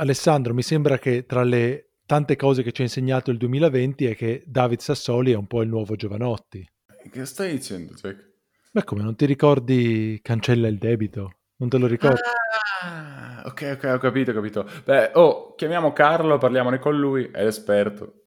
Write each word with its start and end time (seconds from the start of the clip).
Alessandro, 0.00 0.54
mi 0.54 0.62
sembra 0.62 0.98
che 0.98 1.26
tra 1.26 1.42
le 1.42 1.90
tante 2.06 2.34
cose 2.34 2.62
che 2.62 2.72
ci 2.72 2.80
ha 2.80 2.84
insegnato 2.84 3.30
il 3.30 3.36
2020 3.36 4.06
è 4.06 4.16
che 4.16 4.42
David 4.46 4.80
Sassoli 4.80 5.32
è 5.32 5.36
un 5.36 5.46
po' 5.46 5.60
il 5.60 5.68
nuovo 5.68 5.94
Giovanotti. 5.94 6.66
Che 7.10 7.24
stai 7.26 7.52
dicendo, 7.52 7.92
Jack? 7.92 8.30
Ma 8.72 8.82
come, 8.82 9.02
non 9.02 9.14
ti 9.14 9.26
ricordi 9.26 10.18
cancella 10.22 10.68
il 10.68 10.78
debito? 10.78 11.34
Non 11.56 11.68
te 11.68 11.76
lo 11.76 11.86
ricordi? 11.86 12.20
Ah, 12.82 13.42
ok, 13.44 13.72
ok, 13.76 13.90
ho 13.92 13.98
capito, 13.98 14.30
ho 14.30 14.34
capito. 14.34 14.66
Beh, 14.84 15.10
oh, 15.14 15.54
chiamiamo 15.54 15.92
Carlo, 15.92 16.38
parliamone 16.38 16.78
con 16.78 16.98
lui, 16.98 17.28
è 17.30 17.44
l'esperto. 17.44 18.24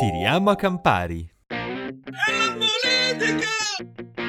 Tiriamo 0.00 0.50
a 0.50 0.56
Campari. 0.56 1.32
È 1.46 1.54
la 1.54 2.56
politica! 2.58 4.23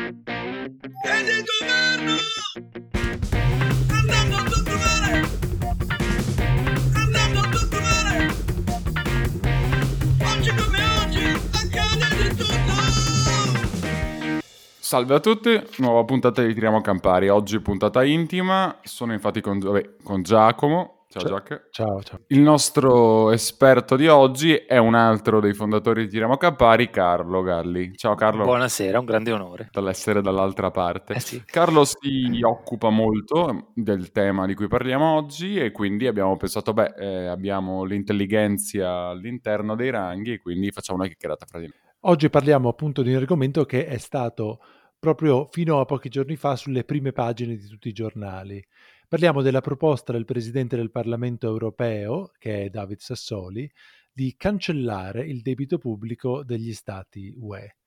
Salve 14.85 15.15
a 15.15 15.19
tutti, 15.19 15.59
nuova 15.77 16.05
puntata 16.05 16.43
di 16.43 16.53
Tiriamo 16.53 16.77
a 16.77 16.81
Campari. 16.81 17.27
Oggi 17.27 17.59
puntata 17.59 18.03
intima, 18.03 18.81
sono 18.83 19.13
infatti 19.13 19.41
con, 19.41 19.57
vabbè, 19.57 19.95
con 20.03 20.21
Giacomo. 20.21 21.05
Ciao, 21.09 21.23
Ciao. 21.23 21.31
Giac. 21.39 21.69
Ciao, 21.71 22.03
ciao. 22.03 22.19
Il 22.27 22.41
nostro 22.41 23.31
esperto 23.31 23.95
di 23.95 24.07
oggi 24.07 24.53
è 24.53 24.77
un 24.77 24.93
altro 24.93 25.39
dei 25.39 25.55
fondatori 25.55 26.03
di 26.03 26.09
Tiriamo 26.09 26.33
a 26.33 26.37
Campari, 26.37 26.91
Carlo 26.91 27.41
Galli. 27.41 27.95
Ciao 27.95 28.13
Carlo, 28.13 28.43
Buonasera, 28.43 28.99
un 28.99 29.05
grande 29.05 29.31
onore. 29.31 29.69
dall'essere 29.71 30.21
dall'altra 30.21 30.69
parte. 30.69 31.15
Eh 31.15 31.19
sì. 31.19 31.41
Carlo 31.43 31.83
si 31.83 32.39
occupa 32.43 32.91
molto 32.91 33.71
del 33.73 34.11
tema 34.11 34.45
di 34.45 34.53
cui 34.53 34.67
parliamo 34.67 35.15
oggi 35.15 35.57
e 35.57 35.71
quindi 35.71 36.05
abbiamo 36.05 36.37
pensato, 36.37 36.73
beh, 36.73 36.93
eh, 36.95 37.25
abbiamo 37.25 37.85
l'intelligenza 37.85 39.07
all'interno 39.07 39.73
dei 39.73 39.89
ranghi 39.89 40.33
e 40.33 40.39
quindi 40.39 40.69
facciamo 40.69 40.99
una 40.99 41.07
chiacchierata 41.07 41.47
fra 41.47 41.57
di 41.57 41.65
noi. 41.65 41.84
Oggi 42.07 42.29
parliamo 42.29 42.69
appunto 42.69 43.01
di 43.01 43.09
un 43.09 43.15
argomento 43.15 43.65
che 43.65 43.87
è 43.87 43.97
stato 43.97 44.59
proprio 44.99 45.47
fino 45.49 45.79
a 45.79 45.85
pochi 45.85 46.07
giorni 46.07 46.35
fa 46.35 46.55
sulle 46.55 46.83
prime 46.83 47.11
pagine 47.11 47.55
di 47.55 47.65
tutti 47.65 47.87
i 47.87 47.93
giornali. 47.93 48.63
Parliamo 49.07 49.41
della 49.41 49.61
proposta 49.61 50.11
del 50.11 50.23
Presidente 50.23 50.75
del 50.75 50.91
Parlamento 50.91 51.47
europeo, 51.47 52.31
che 52.37 52.65
è 52.65 52.69
David 52.69 52.99
Sassoli, 52.99 53.67
di 54.11 54.35
cancellare 54.37 55.25
il 55.25 55.41
debito 55.41 55.79
pubblico 55.79 56.43
degli 56.43 56.73
Stati 56.73 57.33
UE. 57.35 57.77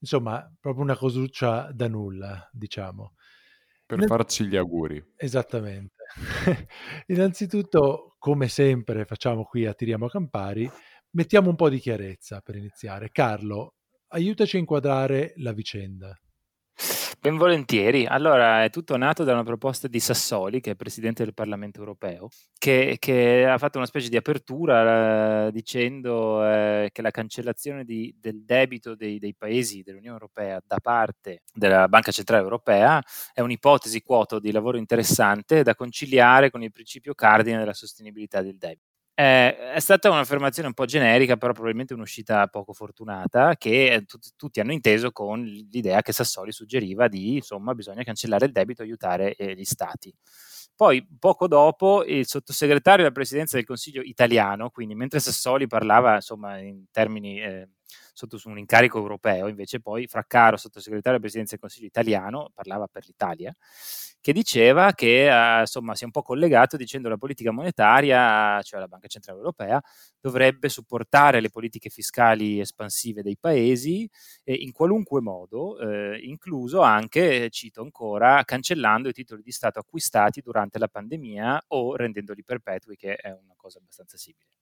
Insomma, 0.00 0.52
proprio 0.58 0.82
una 0.82 0.96
cosuccia 0.96 1.70
da 1.72 1.86
nulla, 1.86 2.48
diciamo. 2.52 3.14
Per 3.86 3.98
Nel- 3.98 4.08
farci 4.08 4.46
gli 4.46 4.56
auguri. 4.56 5.00
Esattamente. 5.14 5.94
Innanzitutto, 7.06 8.16
come 8.18 8.48
sempre 8.48 9.04
facciamo 9.04 9.44
qui 9.44 9.64
a 9.66 9.74
Tiriamo 9.74 10.08
Campari, 10.08 10.68
mettiamo 11.12 11.50
un 11.50 11.56
po' 11.56 11.68
di 11.68 11.78
chiarezza 11.78 12.40
per 12.40 12.56
iniziare. 12.56 13.10
Carlo, 13.10 13.74
aiutaci 14.08 14.56
a 14.56 14.60
inquadrare 14.60 15.34
la 15.36 15.52
vicenda. 15.52 16.18
Ben 17.22 17.36
volentieri. 17.36 18.06
Allora, 18.06 18.64
è 18.64 18.70
tutto 18.70 18.96
nato 18.96 19.24
da 19.24 19.34
una 19.34 19.42
proposta 19.42 19.88
di 19.88 20.00
Sassoli, 20.00 20.60
che 20.60 20.70
è 20.70 20.74
Presidente 20.74 21.22
del 21.22 21.34
Parlamento 21.34 21.78
europeo, 21.80 22.30
che, 22.56 22.96
che 22.98 23.46
ha 23.46 23.58
fatto 23.58 23.76
una 23.76 23.86
specie 23.86 24.08
di 24.08 24.16
apertura 24.16 25.48
eh, 25.48 25.52
dicendo 25.52 26.42
eh, 26.42 26.88
che 26.90 27.02
la 27.02 27.10
cancellazione 27.10 27.84
di- 27.84 28.16
del 28.18 28.42
debito 28.42 28.94
dei, 28.94 29.18
dei 29.18 29.34
paesi 29.34 29.82
dell'Unione 29.82 30.14
Europea 30.14 30.62
da 30.66 30.78
parte 30.80 31.42
della 31.52 31.88
Banca 31.88 32.10
Centrale 32.10 32.42
Europea 32.42 33.02
è 33.34 33.42
un'ipotesi 33.42 34.00
quoto 34.00 34.38
di 34.38 34.50
lavoro 34.50 34.78
interessante 34.78 35.62
da 35.62 35.74
conciliare 35.74 36.50
con 36.50 36.62
il 36.62 36.72
principio 36.72 37.12
cardine 37.12 37.58
della 37.58 37.74
sostenibilità 37.74 38.40
del 38.40 38.56
debito. 38.56 38.89
Eh, 39.20 39.72
è 39.74 39.80
stata 39.80 40.08
un'affermazione 40.08 40.68
un 40.68 40.72
po' 40.74 40.86
generica, 40.86 41.36
però 41.36 41.52
probabilmente 41.52 41.92
un'uscita 41.92 42.46
poco 42.46 42.72
fortunata, 42.72 43.54
che 43.58 43.92
eh, 43.92 44.04
tut- 44.06 44.32
tutti 44.34 44.60
hanno 44.60 44.72
inteso 44.72 45.12
con 45.12 45.42
l'idea 45.42 46.00
che 46.00 46.12
Sassoli 46.12 46.52
suggeriva 46.52 47.06
di, 47.06 47.34
insomma, 47.34 47.74
bisogna 47.74 48.02
cancellare 48.02 48.46
il 48.46 48.52
debito 48.52 48.80
e 48.80 48.86
aiutare 48.86 49.34
eh, 49.34 49.54
gli 49.54 49.64
stati. 49.64 50.10
Poi, 50.74 51.06
poco 51.18 51.48
dopo, 51.48 52.02
il 52.04 52.26
sottosegretario 52.26 53.02
della 53.02 53.14
presidenza 53.14 53.56
del 53.56 53.66
Consiglio 53.66 54.00
italiano, 54.00 54.70
quindi 54.70 54.94
mentre 54.94 55.20
Sassoli 55.20 55.66
parlava, 55.66 56.14
insomma, 56.14 56.56
in 56.58 56.86
termini 56.90 57.42
eh, 57.42 57.68
sotto 58.12 58.38
su 58.38 58.48
un 58.48 58.58
incarico 58.58 58.98
europeo, 58.98 59.48
invece 59.48 59.80
poi 59.80 60.06
Fraccaro, 60.06 60.56
sottosegretario 60.56 61.18
della 61.18 61.20
presidenza 61.20 61.52
del 61.52 61.60
Consiglio 61.60 61.86
italiano, 61.86 62.50
parlava 62.54 62.86
per 62.86 63.06
l'Italia, 63.06 63.54
che 64.20 64.32
diceva 64.32 64.92
che 64.92 65.28
eh, 65.28 65.60
insomma 65.60 65.94
si 65.94 66.02
è 66.02 66.06
un 66.06 66.12
po' 66.12 66.22
collegato 66.22 66.76
dicendo 66.76 67.08
la 67.08 67.16
politica 67.16 67.50
monetaria, 67.52 68.60
cioè 68.62 68.80
la 68.80 68.88
Banca 68.88 69.08
Centrale 69.08 69.38
Europea, 69.38 69.80
dovrebbe 70.20 70.68
supportare 70.68 71.40
le 71.40 71.50
politiche 71.50 71.88
fiscali 71.88 72.60
espansive 72.60 73.22
dei 73.22 73.36
paesi 73.38 74.08
eh, 74.44 74.54
in 74.54 74.72
qualunque 74.72 75.20
modo, 75.20 75.78
eh, 75.78 76.18
incluso 76.22 76.80
anche, 76.82 77.48
cito 77.50 77.80
ancora, 77.82 78.42
cancellando 78.44 79.08
i 79.08 79.12
titoli 79.12 79.42
di 79.42 79.52
Stato 79.52 79.78
acquistati 79.78 80.40
durante 80.42 80.78
la 80.78 80.88
pandemia 80.88 81.64
o 81.68 81.96
rendendoli 81.96 82.44
perpetui, 82.44 82.96
che 82.96 83.14
è 83.16 83.30
una 83.30 83.54
cosa 83.56 83.78
abbastanza 83.78 84.16
simile. 84.18 84.59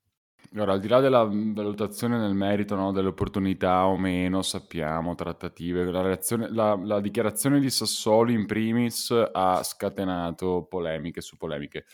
Ora, 0.56 0.72
al 0.72 0.80
di 0.80 0.88
là 0.88 0.98
della 1.00 1.24
valutazione 1.24 2.16
nel 2.16 2.32
merito 2.34 2.74
no, 2.74 2.90
delle 2.90 3.08
opportunità 3.08 3.86
o 3.86 3.98
meno, 3.98 4.40
sappiamo, 4.40 5.14
trattative, 5.14 5.84
la, 5.90 6.00
reazione- 6.00 6.48
la- 6.50 6.78
la 6.82 7.00
dichiarazione 7.00 7.60
di 7.60 7.68
Sassoli 7.68 8.32
in 8.32 8.46
primis 8.46 9.10
ha 9.32 9.62
scatenato 9.62 10.66
polemiche 10.68 11.20
su 11.20 11.36
polemiche. 11.36 11.84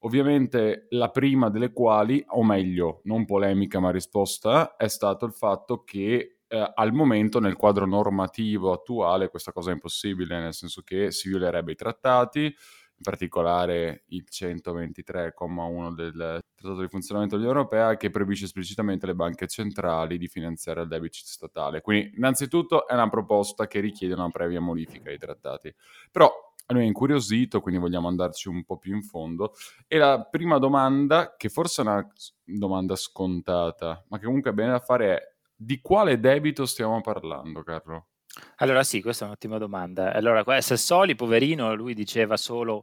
Ovviamente 0.00 0.86
la 0.90 1.08
prima 1.08 1.48
delle 1.48 1.72
quali, 1.72 2.22
o 2.28 2.44
meglio, 2.44 3.00
non 3.04 3.24
polemica 3.24 3.80
ma 3.80 3.90
risposta, 3.90 4.76
è 4.76 4.88
stato 4.88 5.24
il 5.24 5.32
fatto 5.32 5.82
che 5.82 6.40
eh, 6.46 6.72
al 6.74 6.92
momento 6.92 7.40
nel 7.40 7.56
quadro 7.56 7.86
normativo 7.86 8.70
attuale 8.72 9.30
questa 9.30 9.50
cosa 9.52 9.70
è 9.70 9.72
impossibile, 9.72 10.38
nel 10.40 10.52
senso 10.52 10.82
che 10.82 11.10
si 11.10 11.30
violerebbe 11.30 11.72
i 11.72 11.74
trattati, 11.74 12.54
in 12.96 13.02
particolare 13.02 14.04
il 14.08 14.24
123,1 14.30 15.94
del 15.94 16.42
Trattato 16.54 16.80
di 16.80 16.88
funzionamento 16.88 17.36
dell'Unione 17.36 17.60
Europea 17.60 17.96
che 17.96 18.10
proibisce 18.10 18.46
esplicitamente 18.46 19.04
alle 19.04 19.14
banche 19.14 19.46
centrali 19.46 20.16
di 20.16 20.28
finanziare 20.28 20.82
il 20.82 20.88
deficit 20.88 21.26
statale. 21.26 21.80
Quindi, 21.80 22.16
innanzitutto, 22.16 22.86
è 22.86 22.94
una 22.94 23.08
proposta 23.08 23.66
che 23.66 23.80
richiede 23.80 24.14
una 24.14 24.30
previa 24.30 24.60
modifica 24.60 25.10
ai 25.10 25.18
trattati. 25.18 25.74
Però 26.10 26.30
a 26.66 26.72
noi 26.72 26.84
è 26.84 26.86
incuriosito, 26.86 27.60
quindi 27.60 27.80
vogliamo 27.80 28.08
andarci 28.08 28.48
un 28.48 28.64
po' 28.64 28.78
più 28.78 28.94
in 28.94 29.02
fondo. 29.02 29.52
E 29.86 29.98
la 29.98 30.24
prima 30.24 30.58
domanda, 30.58 31.34
che 31.36 31.50
forse 31.50 31.82
è 31.82 31.84
una 31.84 32.06
domanda 32.42 32.96
scontata, 32.96 34.02
ma 34.08 34.18
che 34.18 34.24
comunque 34.24 34.50
è 34.50 34.54
bene 34.54 34.70
da 34.70 34.80
fare, 34.80 35.16
è 35.16 35.32
di 35.54 35.80
quale 35.80 36.18
debito 36.18 36.64
stiamo 36.64 37.00
parlando, 37.00 37.62
Carlo? 37.62 38.06
Allora 38.56 38.82
sì, 38.82 39.00
questa 39.00 39.24
è 39.24 39.26
un'ottima 39.28 39.58
domanda. 39.58 40.12
Allora, 40.12 40.60
Sassoli, 40.60 41.14
poverino, 41.14 41.74
lui 41.74 41.94
diceva 41.94 42.36
solo 42.36 42.82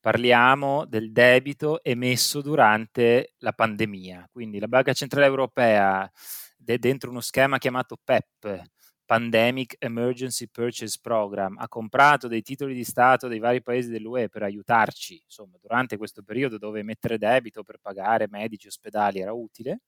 parliamo 0.00 0.84
del 0.86 1.10
debito 1.12 1.82
emesso 1.82 2.40
durante 2.40 3.32
la 3.38 3.52
pandemia. 3.52 4.28
Quindi 4.30 4.58
la 4.60 4.68
Banca 4.68 4.92
Centrale 4.92 5.26
Europea, 5.26 6.08
de- 6.56 6.78
dentro 6.78 7.10
uno 7.10 7.20
schema 7.20 7.58
chiamato 7.58 7.96
PEP, 8.02 8.62
Pandemic 9.04 9.74
Emergency 9.78 10.46
Purchase 10.46 10.98
Program, 11.02 11.56
ha 11.58 11.68
comprato 11.68 12.28
dei 12.28 12.42
titoli 12.42 12.74
di 12.74 12.84
Stato 12.84 13.26
dei 13.28 13.40
vari 13.40 13.60
paesi 13.60 13.90
dell'UE 13.90 14.28
per 14.28 14.42
aiutarci, 14.44 15.20
insomma, 15.24 15.58
durante 15.60 15.96
questo 15.96 16.22
periodo 16.22 16.58
dove 16.58 16.80
emettere 16.80 17.18
debito 17.18 17.62
per 17.64 17.78
pagare 17.80 18.28
medici, 18.28 18.68
ospedali 18.68 19.18
era 19.20 19.32
utile. 19.32 19.80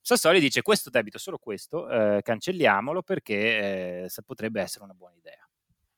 Sassoli 0.00 0.40
dice 0.40 0.62
questo 0.62 0.90
debito, 0.90 1.18
solo 1.18 1.38
questo, 1.38 1.88
eh, 1.88 2.22
cancelliamolo 2.22 3.02
perché 3.02 4.04
eh, 4.04 4.10
potrebbe 4.24 4.60
essere 4.60 4.84
una 4.84 4.94
buona 4.94 5.14
idea. 5.16 5.48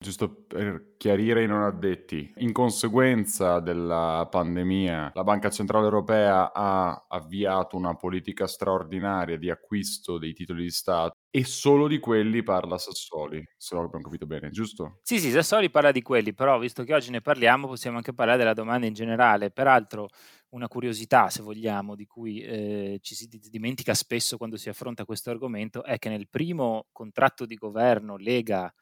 Giusto 0.03 0.45
per 0.47 0.95
chiarire 0.97 1.43
i 1.43 1.47
non 1.47 1.63
addetti, 1.63 2.33
in 2.39 2.53
conseguenza 2.53 3.61
della 3.61 4.27
pandemia, 4.31 5.11
la 5.13 5.25
Banca 5.25 5.51
Centrale 5.51 5.85
Europea 5.85 6.55
ha 6.55 7.05
avviato 7.07 7.77
una 7.77 7.95
politica 7.95 8.47
straordinaria 8.47 9.37
di 9.37 9.51
acquisto 9.51 10.17
dei 10.17 10.33
titoli 10.33 10.63
di 10.63 10.71
Stato 10.71 11.17
e 11.29 11.45
solo 11.45 11.87
di 11.87 11.99
quelli 11.99 12.43
parla 12.43 12.79
Sassoli, 12.79 13.47
se 13.59 13.75
lo 13.75 13.83
abbiamo 13.83 14.05
capito 14.05 14.25
bene, 14.25 14.49
giusto? 14.49 15.01
Sì, 15.03 15.19
sì, 15.19 15.31
Sassoli 15.31 15.69
parla 15.71 15.93
di 15.93 16.01
quelli, 16.01 16.33
però 16.33 16.59
visto 16.59 16.83
che 16.83 16.95
oggi 16.95 17.11
ne 17.11 17.21
parliamo 17.21 17.67
possiamo 17.67 17.99
anche 17.99 18.15
parlare 18.15 18.39
della 18.39 18.55
domanda 18.55 18.87
in 18.87 18.95
generale. 18.95 19.51
Peraltro 19.51 20.09
una 20.51 20.69
curiosità, 20.69 21.31
se 21.31 21.43
vogliamo, 21.43 21.95
di 21.95 22.07
cui 22.07 22.41
eh, 22.41 22.99
ci 23.03 23.15
si 23.15 23.27
di- 23.29 23.41
dimentica 23.51 23.95
spesso 23.95 24.37
quando 24.37 24.57
si 24.57 24.69
affronta 24.69 25.05
questo 25.05 25.31
argomento, 25.31 25.85
è 25.85 25.99
che 25.99 26.09
nel 26.09 26.29
primo 26.29 26.87
contratto 26.93 27.47
di 27.47 27.55
governo 27.55 28.17
Lega 28.17 28.73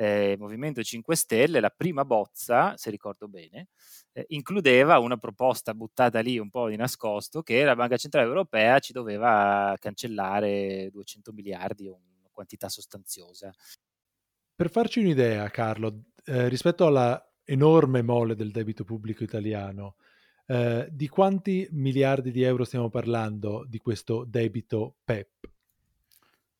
eh, 0.00 0.34
Movimento 0.38 0.82
5 0.82 1.14
Stelle, 1.14 1.60
la 1.60 1.68
prima 1.68 2.06
bozza, 2.06 2.74
se 2.78 2.88
ricordo 2.88 3.28
bene, 3.28 3.68
eh, 4.12 4.24
includeva 4.28 4.98
una 4.98 5.18
proposta 5.18 5.74
buttata 5.74 6.20
lì 6.20 6.38
un 6.38 6.48
po' 6.48 6.68
di 6.68 6.76
nascosto 6.76 7.42
che 7.42 7.64
la 7.64 7.76
Banca 7.76 7.98
Centrale 7.98 8.26
Europea 8.26 8.78
ci 8.78 8.94
doveva 8.94 9.76
cancellare 9.78 10.88
200 10.90 11.32
miliardi 11.32 11.86
o 11.86 12.00
una 12.18 12.30
quantità 12.30 12.70
sostanziosa. 12.70 13.52
Per 14.54 14.70
farci 14.70 15.00
un'idea, 15.00 15.46
Carlo, 15.50 16.04
eh, 16.24 16.48
rispetto 16.48 16.86
alla 16.86 17.22
enorme 17.44 18.00
mole 18.00 18.34
del 18.34 18.52
debito 18.52 18.84
pubblico 18.84 19.22
italiano, 19.22 19.96
Eh, 20.50 20.88
di 20.90 21.06
quanti 21.06 21.68
miliardi 21.70 22.32
di 22.32 22.42
euro 22.42 22.64
stiamo 22.64 22.88
parlando 22.88 23.64
di 23.68 23.78
questo 23.78 24.24
debito 24.24 24.96
PEP? 25.04 25.48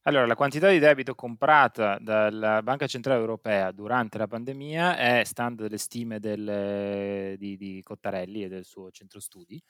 Allora, 0.03 0.27
la 0.27 0.37
quantità 0.37 0.71
di 0.71 0.79
debito 0.79 1.17
comprata 1.17 1.99
dalla 1.99 2.63
Banca 2.63 2.87
Centrale 2.87 3.19
Europea 3.19 3.73
durante 3.73 4.17
la 4.17 4.29
pandemia 4.29 4.97
è, 4.97 5.25
stando 5.25 5.65
alle 5.65 5.77
stime 5.77 6.21
del, 6.21 7.35
di, 7.37 7.57
di, 7.57 7.83
Cottarelli 7.83 8.45
e 8.45 8.49
del 8.49 8.65
suo 8.65 8.93
centro 8.93 9.19
studi, 9.19 9.61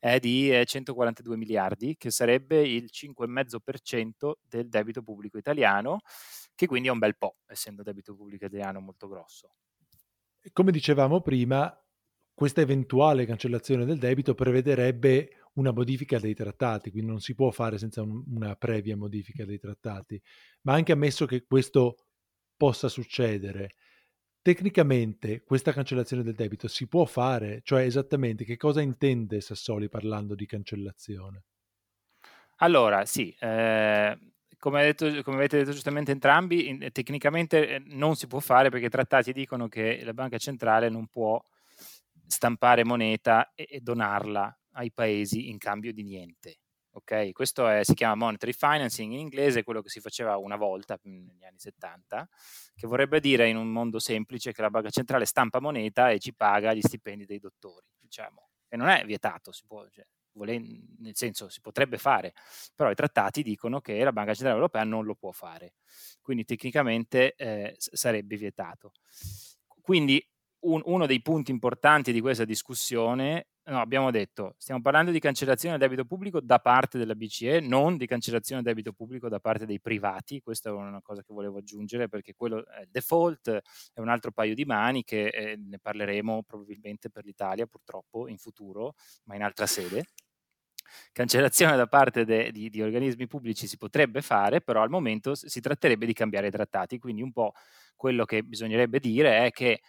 è 0.00 0.18
di 0.18 0.52
142 0.64 1.36
miliardi, 1.36 1.94
che 1.96 2.10
sarebbe 2.10 2.66
il 2.66 2.90
5,5% 2.92 4.32
del 4.48 4.68
debito 4.68 5.00
pubblico 5.02 5.38
italiano, 5.38 6.00
che 6.56 6.66
quindi 6.66 6.88
è 6.88 6.90
un 6.90 6.98
bel 6.98 7.16
po', 7.16 7.36
essendo 7.46 7.84
debito 7.84 8.16
pubblico 8.16 8.46
italiano 8.46 8.80
molto 8.80 9.06
grosso. 9.06 9.52
Come 10.52 10.72
dicevamo 10.72 11.20
prima, 11.20 11.79
questa 12.40 12.62
eventuale 12.62 13.26
cancellazione 13.26 13.84
del 13.84 13.98
debito 13.98 14.34
prevederebbe 14.34 15.50
una 15.56 15.72
modifica 15.72 16.18
dei 16.18 16.32
trattati, 16.32 16.90
quindi 16.90 17.10
non 17.10 17.20
si 17.20 17.34
può 17.34 17.50
fare 17.50 17.76
senza 17.76 18.00
un, 18.00 18.24
una 18.28 18.56
previa 18.56 18.96
modifica 18.96 19.44
dei 19.44 19.58
trattati, 19.58 20.18
ma 20.62 20.72
anche 20.72 20.92
ammesso 20.92 21.26
che 21.26 21.44
questo 21.44 21.96
possa 22.56 22.88
succedere, 22.88 23.74
tecnicamente 24.40 25.42
questa 25.42 25.74
cancellazione 25.74 26.22
del 26.22 26.32
debito 26.32 26.66
si 26.66 26.88
può 26.88 27.04
fare, 27.04 27.60
cioè 27.62 27.82
esattamente 27.82 28.46
che 28.46 28.56
cosa 28.56 28.80
intende 28.80 29.42
Sassoli 29.42 29.90
parlando 29.90 30.34
di 30.34 30.46
cancellazione? 30.46 31.44
Allora, 32.60 33.04
sì, 33.04 33.36
eh, 33.38 34.18
come, 34.58 34.82
detto, 34.84 35.22
come, 35.24 35.36
avete 35.36 35.58
detto 35.58 35.72
giustamente 35.72 36.10
entrambi, 36.10 36.68
in, 36.68 36.88
tecnicamente 36.90 37.68
eh, 37.68 37.82
non 37.84 38.16
si 38.16 38.26
può 38.26 38.38
fare 38.40 38.70
perché 38.70 38.86
i 38.86 38.88
trattati 38.88 39.34
dicono 39.34 39.68
che 39.68 40.00
la 40.02 40.14
banca 40.14 40.38
centrale 40.38 40.88
non 40.88 41.06
può 41.06 41.38
stampare 42.30 42.84
moneta 42.84 43.52
e, 43.54 43.66
e 43.68 43.80
donarla 43.80 44.56
ai 44.72 44.92
paesi 44.92 45.48
in 45.50 45.58
cambio 45.58 45.92
di 45.92 46.02
niente. 46.02 46.58
Ok, 46.92 47.30
questo 47.32 47.68
è, 47.68 47.84
si 47.84 47.94
chiama 47.94 48.16
monetary 48.16 48.52
financing 48.52 49.12
in 49.12 49.20
inglese, 49.20 49.62
quello 49.62 49.80
che 49.80 49.88
si 49.88 50.00
faceva 50.00 50.36
una 50.36 50.56
volta 50.56 50.98
mm, 51.08 51.26
negli 51.26 51.44
anni 51.44 51.58
70, 51.58 52.28
che 52.74 52.86
vorrebbe 52.86 53.20
dire 53.20 53.48
in 53.48 53.56
un 53.56 53.68
mondo 53.68 53.98
semplice 54.00 54.52
che 54.52 54.60
la 54.60 54.70
banca 54.70 54.90
centrale 54.90 55.24
stampa 55.24 55.60
moneta 55.60 56.10
e 56.10 56.18
ci 56.18 56.34
paga 56.34 56.72
gli 56.74 56.80
stipendi 56.80 57.26
dei 57.26 57.38
dottori, 57.38 57.86
diciamo. 57.98 58.48
E 58.68 58.76
non 58.76 58.88
è 58.88 59.04
vietato, 59.04 59.52
si 59.52 59.62
può, 59.66 59.86
cioè, 59.88 60.04
vuole, 60.32 60.58
nel 60.98 61.14
senso 61.16 61.48
si 61.48 61.60
potrebbe 61.60 61.98
fare, 61.98 62.32
però 62.74 62.90
i 62.90 62.94
trattati 62.94 63.42
dicono 63.42 63.80
che 63.80 64.02
la 64.02 64.12
Banca 64.12 64.34
Centrale 64.34 64.56
Europea 64.56 64.84
non 64.84 65.04
lo 65.04 65.14
può 65.14 65.30
fare, 65.32 65.74
quindi 66.20 66.44
tecnicamente 66.44 67.34
eh, 67.36 67.74
sarebbe 67.78 68.36
vietato. 68.36 68.92
Quindi 69.80 70.24
un, 70.60 70.82
uno 70.84 71.06
dei 71.06 71.22
punti 71.22 71.50
importanti 71.50 72.12
di 72.12 72.20
questa 72.20 72.44
discussione 72.44 73.46
no, 73.70 73.80
abbiamo 73.80 74.10
detto, 74.10 74.54
stiamo 74.58 74.80
parlando 74.80 75.10
di 75.10 75.20
cancellazione 75.20 75.78
del 75.78 75.88
debito 75.88 76.06
pubblico 76.06 76.40
da 76.40 76.58
parte 76.58 76.98
della 76.98 77.14
BCE, 77.14 77.60
non 77.60 77.96
di 77.96 78.06
cancellazione 78.06 78.62
del 78.62 78.72
debito 78.72 78.92
pubblico 78.92 79.28
da 79.28 79.38
parte 79.38 79.66
dei 79.66 79.80
privati, 79.80 80.40
questa 80.40 80.70
è 80.70 80.72
una 80.72 81.00
cosa 81.00 81.22
che 81.22 81.32
volevo 81.32 81.58
aggiungere 81.58 82.08
perché 82.08 82.34
quello 82.34 82.66
è 82.66 82.82
il 82.82 82.88
default, 82.90 83.50
è 83.92 84.00
un 84.00 84.08
altro 84.08 84.32
paio 84.32 84.54
di 84.54 84.64
mani 84.64 85.04
che 85.04 85.28
eh, 85.28 85.56
ne 85.56 85.78
parleremo 85.78 86.42
probabilmente 86.42 87.10
per 87.10 87.24
l'Italia 87.24 87.66
purtroppo 87.66 88.28
in 88.28 88.38
futuro, 88.38 88.94
ma 89.24 89.36
in 89.36 89.42
altra 89.42 89.66
sede. 89.66 90.04
Cancellazione 91.12 91.76
da 91.76 91.86
parte 91.86 92.24
de, 92.24 92.50
di, 92.50 92.68
di 92.68 92.82
organismi 92.82 93.28
pubblici 93.28 93.68
si 93.68 93.76
potrebbe 93.76 94.22
fare, 94.22 94.60
però 94.60 94.82
al 94.82 94.90
momento 94.90 95.34
si 95.36 95.60
tratterebbe 95.60 96.04
di 96.04 96.12
cambiare 96.12 96.48
i 96.48 96.50
trattati, 96.50 96.98
quindi 96.98 97.22
un 97.22 97.30
po' 97.32 97.52
quello 97.94 98.24
che 98.24 98.42
bisognerebbe 98.42 98.98
dire 98.98 99.44
è 99.44 99.50
che 99.50 99.80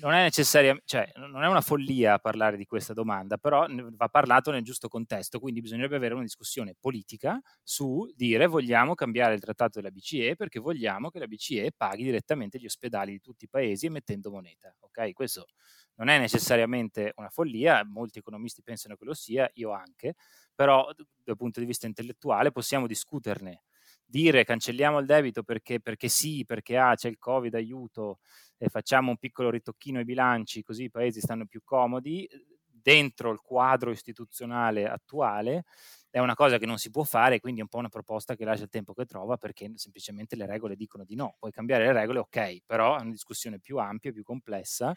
non 0.00 0.12
è 0.12 0.22
necessaria, 0.22 0.76
cioè 0.84 1.10
non 1.16 1.42
è 1.42 1.48
una 1.48 1.60
follia 1.60 2.18
parlare 2.18 2.56
di 2.56 2.64
questa 2.64 2.92
domanda, 2.92 3.36
però 3.36 3.66
va 3.68 4.08
parlato 4.08 4.50
nel 4.50 4.62
giusto 4.62 4.88
contesto, 4.88 5.40
quindi 5.40 5.60
bisognerebbe 5.60 5.96
avere 5.96 6.14
una 6.14 6.22
discussione 6.22 6.74
politica 6.78 7.40
su 7.62 8.10
dire 8.14 8.46
vogliamo 8.46 8.94
cambiare 8.94 9.34
il 9.34 9.40
trattato 9.40 9.80
della 9.80 9.90
BCE 9.90 10.36
perché 10.36 10.60
vogliamo 10.60 11.10
che 11.10 11.18
la 11.18 11.26
BCE 11.26 11.72
paghi 11.76 12.04
direttamente 12.04 12.58
gli 12.58 12.66
ospedali 12.66 13.12
di 13.12 13.20
tutti 13.20 13.44
i 13.44 13.48
paesi 13.48 13.86
emettendo 13.86 14.30
moneta, 14.30 14.74
ok? 14.80 15.12
Questo 15.12 15.46
non 15.96 16.08
è 16.08 16.18
necessariamente 16.18 17.12
una 17.16 17.28
follia, 17.28 17.84
molti 17.84 18.18
economisti 18.18 18.62
pensano 18.62 18.96
che 18.96 19.04
lo 19.04 19.14
sia, 19.14 19.50
io 19.54 19.70
anche, 19.72 20.14
però 20.54 20.88
dal 21.22 21.36
punto 21.36 21.60
di 21.60 21.66
vista 21.66 21.86
intellettuale 21.86 22.52
possiamo 22.52 22.86
discuterne 22.86 23.62
dire 24.10 24.44
cancelliamo 24.44 24.98
il 24.98 25.06
debito 25.06 25.42
perché, 25.42 25.80
perché 25.80 26.08
sì, 26.08 26.44
perché 26.44 26.76
ah, 26.76 26.94
c'è 26.94 27.08
il 27.08 27.18
Covid, 27.18 27.54
aiuto, 27.54 28.18
e 28.58 28.68
facciamo 28.68 29.10
un 29.10 29.16
piccolo 29.16 29.50
ritocchino 29.50 29.98
ai 29.98 30.04
bilanci 30.04 30.62
così 30.62 30.84
i 30.84 30.90
paesi 30.90 31.20
stanno 31.20 31.46
più 31.46 31.62
comodi, 31.64 32.28
dentro 32.66 33.30
il 33.30 33.40
quadro 33.40 33.90
istituzionale 33.90 34.88
attuale 34.88 35.64
è 36.10 36.18
una 36.18 36.34
cosa 36.34 36.58
che 36.58 36.66
non 36.66 36.76
si 36.76 36.90
può 36.90 37.04
fare, 37.04 37.38
quindi 37.38 37.60
è 37.60 37.62
un 37.62 37.68
po' 37.68 37.78
una 37.78 37.88
proposta 37.88 38.34
che 38.34 38.44
lascia 38.44 38.64
il 38.64 38.68
tempo 38.68 38.92
che 38.94 39.04
trova 39.04 39.36
perché 39.36 39.70
semplicemente 39.76 40.34
le 40.34 40.44
regole 40.44 40.74
dicono 40.74 41.04
di 41.04 41.14
no. 41.14 41.36
Puoi 41.38 41.52
cambiare 41.52 41.86
le 41.86 41.92
regole, 41.92 42.18
ok, 42.18 42.62
però 42.66 42.98
è 42.98 43.02
una 43.02 43.12
discussione 43.12 43.60
più 43.60 43.78
ampia, 43.78 44.10
più 44.10 44.24
complessa 44.24 44.92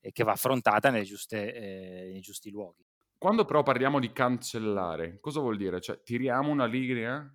e 0.00 0.12
che 0.12 0.24
va 0.24 0.32
affrontata 0.32 0.90
giuste, 1.02 1.54
eh, 1.54 2.10
nei 2.12 2.20
giusti 2.20 2.50
luoghi. 2.50 2.84
Quando 3.16 3.46
però 3.46 3.62
parliamo 3.62 3.98
di 3.98 4.12
cancellare, 4.12 5.18
cosa 5.20 5.40
vuol 5.40 5.56
dire? 5.56 5.80
Cioè, 5.80 6.02
tiriamo 6.02 6.50
una 6.50 6.66
linea 6.66 7.34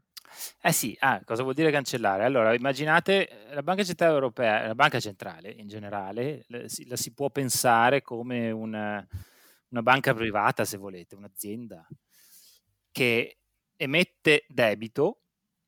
eh 0.61 0.71
sì, 0.71 0.95
ah, 0.99 1.21
cosa 1.23 1.43
vuol 1.43 1.53
dire 1.55 1.71
cancellare? 1.71 2.23
Allora, 2.23 2.53
immaginate 2.53 3.27
eh, 3.27 3.53
la 3.53 3.63
Banca 3.63 3.83
Centrale 3.83 4.13
Europea, 4.13 4.67
la 4.67 4.75
Banca 4.75 4.99
Centrale 4.99 5.49
in 5.49 5.67
generale, 5.67 6.45
la 6.47 6.67
si, 6.67 6.87
la 6.87 6.95
si 6.95 7.13
può 7.13 7.29
pensare 7.29 8.01
come 8.01 8.51
una, 8.51 9.05
una 9.69 9.81
banca 9.81 10.13
privata, 10.13 10.65
se 10.65 10.77
volete, 10.77 11.15
un'azienda 11.15 11.87
che 12.91 13.39
emette 13.75 14.45
debito 14.47 15.22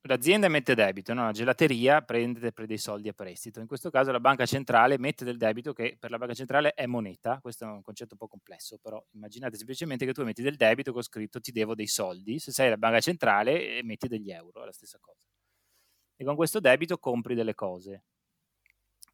l'azienda 0.08 0.46
emette 0.46 0.76
debito, 0.76 1.14
no? 1.16 1.26
la 1.26 1.32
gelateria 1.32 2.02
prende, 2.04 2.52
prende 2.52 2.68
dei 2.68 2.78
soldi 2.78 3.10
a 3.10 3.14
prestito. 3.14 3.60
In 3.60 3.66
questo 3.66 3.90
caso 3.90 4.12
la 4.12 4.20
banca 4.20 4.46
centrale 4.46 4.96
emette 4.96 5.26
del 5.26 5.38
debito 5.38 5.74
che 5.74 5.98
per 6.00 6.12
la 6.12 6.18
banca 6.18 6.36
centrale 6.36 6.74
è 6.74 6.86
moneta, 6.86 7.40
questo 7.42 7.66
è 7.66 7.68
un 7.68 7.82
concetto 7.82 8.14
un 8.14 8.20
po' 8.20 8.28
complesso, 8.28 8.78
però 8.78 9.04
immaginate 9.14 9.58
semplicemente 9.58 10.06
che 10.06 10.14
tu 10.14 10.22
emetti 10.22 10.44
del 10.44 10.58
debito 10.58 10.94
con 10.94 11.02
scritto 11.02 11.40
ti 11.40 11.52
devo 11.52 11.74
dei 11.74 11.88
soldi, 11.88 12.38
se 12.38 12.52
sei 12.52 12.70
la 12.70 12.78
banca 12.78 13.00
centrale 13.00 13.80
emetti 13.80 14.08
degli 14.08 14.32
euro, 14.32 14.62
è 14.62 14.66
la 14.66 14.72
stessa 14.72 15.00
cosa. 15.02 15.26
E 16.16 16.24
con 16.24 16.36
questo 16.36 16.60
debito 16.60 16.98
compri 17.00 17.34
delle 17.34 17.56
cose 17.56 18.04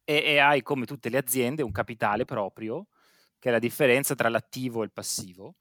e, 0.04 0.14
e 0.14 0.38
hai 0.38 0.62
come 0.62 0.84
tutte 0.84 1.08
le 1.08 1.18
aziende 1.18 1.62
un 1.62 1.72
capitale 1.72 2.24
proprio, 2.24 2.88
che 3.38 3.48
è 3.48 3.52
la 3.52 3.58
differenza 3.58 4.14
tra 4.14 4.28
l'attivo 4.28 4.82
e 4.82 4.84
il 4.84 4.92
passivo. 4.92 5.54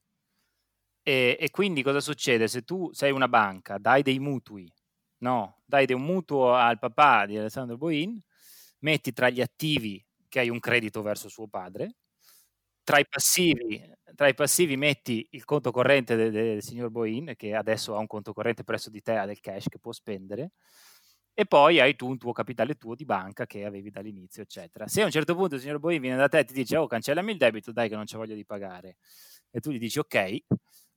E, 1.03 1.37
e 1.39 1.49
quindi 1.51 1.83
cosa 1.83 1.99
succede? 1.99 2.47
Se 2.47 2.63
tu 2.63 2.91
sei 2.91 3.11
una 3.11 3.27
banca, 3.27 3.77
dai 3.77 4.03
dei 4.03 4.19
mutui 4.19 4.71
No, 5.21 5.61
dai 5.65 5.85
un 5.93 6.01
mutuo 6.01 6.53
al 6.55 6.79
papà 6.79 7.27
di 7.27 7.37
Alessandro 7.37 7.77
Boin, 7.77 8.19
metti 8.79 9.13
tra 9.13 9.29
gli 9.29 9.39
attivi 9.39 10.03
che 10.27 10.39
hai 10.39 10.49
un 10.49 10.59
credito 10.59 11.03
verso 11.03 11.29
suo 11.29 11.47
padre, 11.47 11.97
tra 12.83 12.97
i 12.97 13.05
passivi, 13.07 13.79
tra 14.15 14.27
i 14.27 14.33
passivi 14.33 14.77
metti 14.77 15.27
il 15.31 15.45
conto 15.45 15.69
corrente 15.71 16.15
del, 16.15 16.31
del 16.31 16.63
signor 16.63 16.89
Boin, 16.89 17.33
che 17.37 17.53
adesso 17.53 17.95
ha 17.95 17.99
un 17.99 18.07
conto 18.07 18.33
corrente 18.33 18.63
presso 18.63 18.89
di 18.89 19.01
te, 19.01 19.15
ha 19.17 19.25
del 19.27 19.39
cash 19.39 19.67
che 19.69 19.77
può 19.79 19.91
spendere, 19.91 20.53
e 21.35 21.45
poi 21.45 21.79
hai 21.79 21.95
tu 21.95 22.07
un 22.09 22.17
tuo 22.17 22.31
capitale 22.31 22.73
tuo 22.75 22.95
di 22.95 23.05
banca 23.05 23.45
che 23.45 23.63
avevi 23.63 23.91
dall'inizio, 23.91 24.41
eccetera. 24.41 24.87
Se 24.87 25.01
a 25.03 25.05
un 25.05 25.11
certo 25.11 25.35
punto 25.35 25.53
il 25.55 25.61
signor 25.61 25.77
Boin 25.79 26.01
viene 26.01 26.17
da 26.17 26.27
te 26.29 26.39
e 26.39 26.45
ti 26.45 26.53
dice, 26.53 26.77
oh, 26.77 26.87
cancellami 26.87 27.31
il 27.33 27.37
debito, 27.37 27.71
dai 27.71 27.89
che 27.89 27.95
non 27.95 28.05
c'è 28.05 28.17
voglia 28.17 28.33
di 28.35 28.45
pagare, 28.45 28.97
e 29.51 29.59
tu 29.59 29.69
gli 29.71 29.77
dici, 29.79 29.99
ok, 29.99 30.39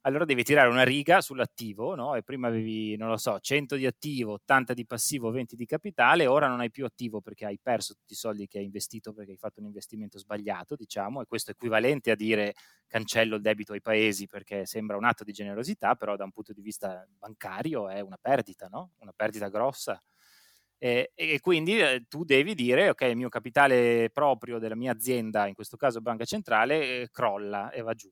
allora 0.06 0.26
devi 0.26 0.42
tirare 0.44 0.68
una 0.68 0.82
riga 0.82 1.23
sull'attivo, 1.23 1.94
no? 1.94 2.14
E 2.14 2.23
prima 2.23 2.49
avevi, 2.49 2.94
non 2.96 3.08
lo 3.08 3.16
so, 3.16 3.40
100 3.40 3.76
di 3.76 3.87
attivo, 3.87 4.32
80 4.34 4.75
di 4.75 4.84
passivo, 4.84 5.30
20 5.30 5.56
di 5.56 5.64
capitale, 5.64 6.26
ora 6.26 6.46
non 6.46 6.61
hai 6.61 6.70
più 6.70 6.84
attivo 6.84 7.23
perché 7.23 7.46
hai 7.46 7.58
perso 7.61 7.94
tutti 7.94 8.12
i 8.12 8.16
soldi 8.16 8.46
che 8.46 8.58
hai 8.58 8.64
investito 8.64 9.14
perché 9.14 9.30
hai 9.32 9.38
fatto 9.38 9.61
un 9.61 9.66
investimento 9.66 10.18
sbagliato, 10.18 10.76
diciamo, 10.76 11.23
e 11.23 11.26
questo 11.26 11.50
è 11.52 11.54
equivalente 11.54 12.11
a 12.11 12.16
dire 12.16 12.54
cancello 12.87 13.37
il 13.37 13.40
debito 13.42 13.73
ai 13.73 13.80
paesi 13.80 14.26
perché 14.26 14.66
sembra 14.66 14.99
un 14.99 15.04
atto 15.04 15.25
di 15.25 15.32
generosità, 15.32 15.94
però 15.94 16.16
da 16.16 16.25
un 16.25 16.32
punto 16.32 16.52
di 16.52 16.61
vista 16.61 17.06
bancario 17.18 17.88
è 17.88 18.00
una 18.00 18.18
perdita, 18.20 18.68
no? 18.70 18.92
Una 18.99 19.12
perdita 19.16 19.49
grossa. 19.49 20.02
E, 20.76 21.12
e, 21.14 21.40
quindi 21.40 21.80
eh, 21.80 22.04
tu 22.08 22.25
devi 22.25 22.54
dire, 22.54 22.90
ok, 22.90 23.00
il 23.02 23.16
mio 23.16 23.30
capitale 23.30 24.11
proprio 24.12 24.58
della 24.58 24.76
mia 24.76 24.92
azienda, 24.92 25.46
in 25.46 25.54
questo 25.54 25.78
caso 25.78 26.02
banca 26.02 26.26
centrale, 26.26 27.02
eh, 27.02 27.08
crolla 27.11 27.70
e 27.70 27.80
va 27.80 27.94
giù 27.94 28.11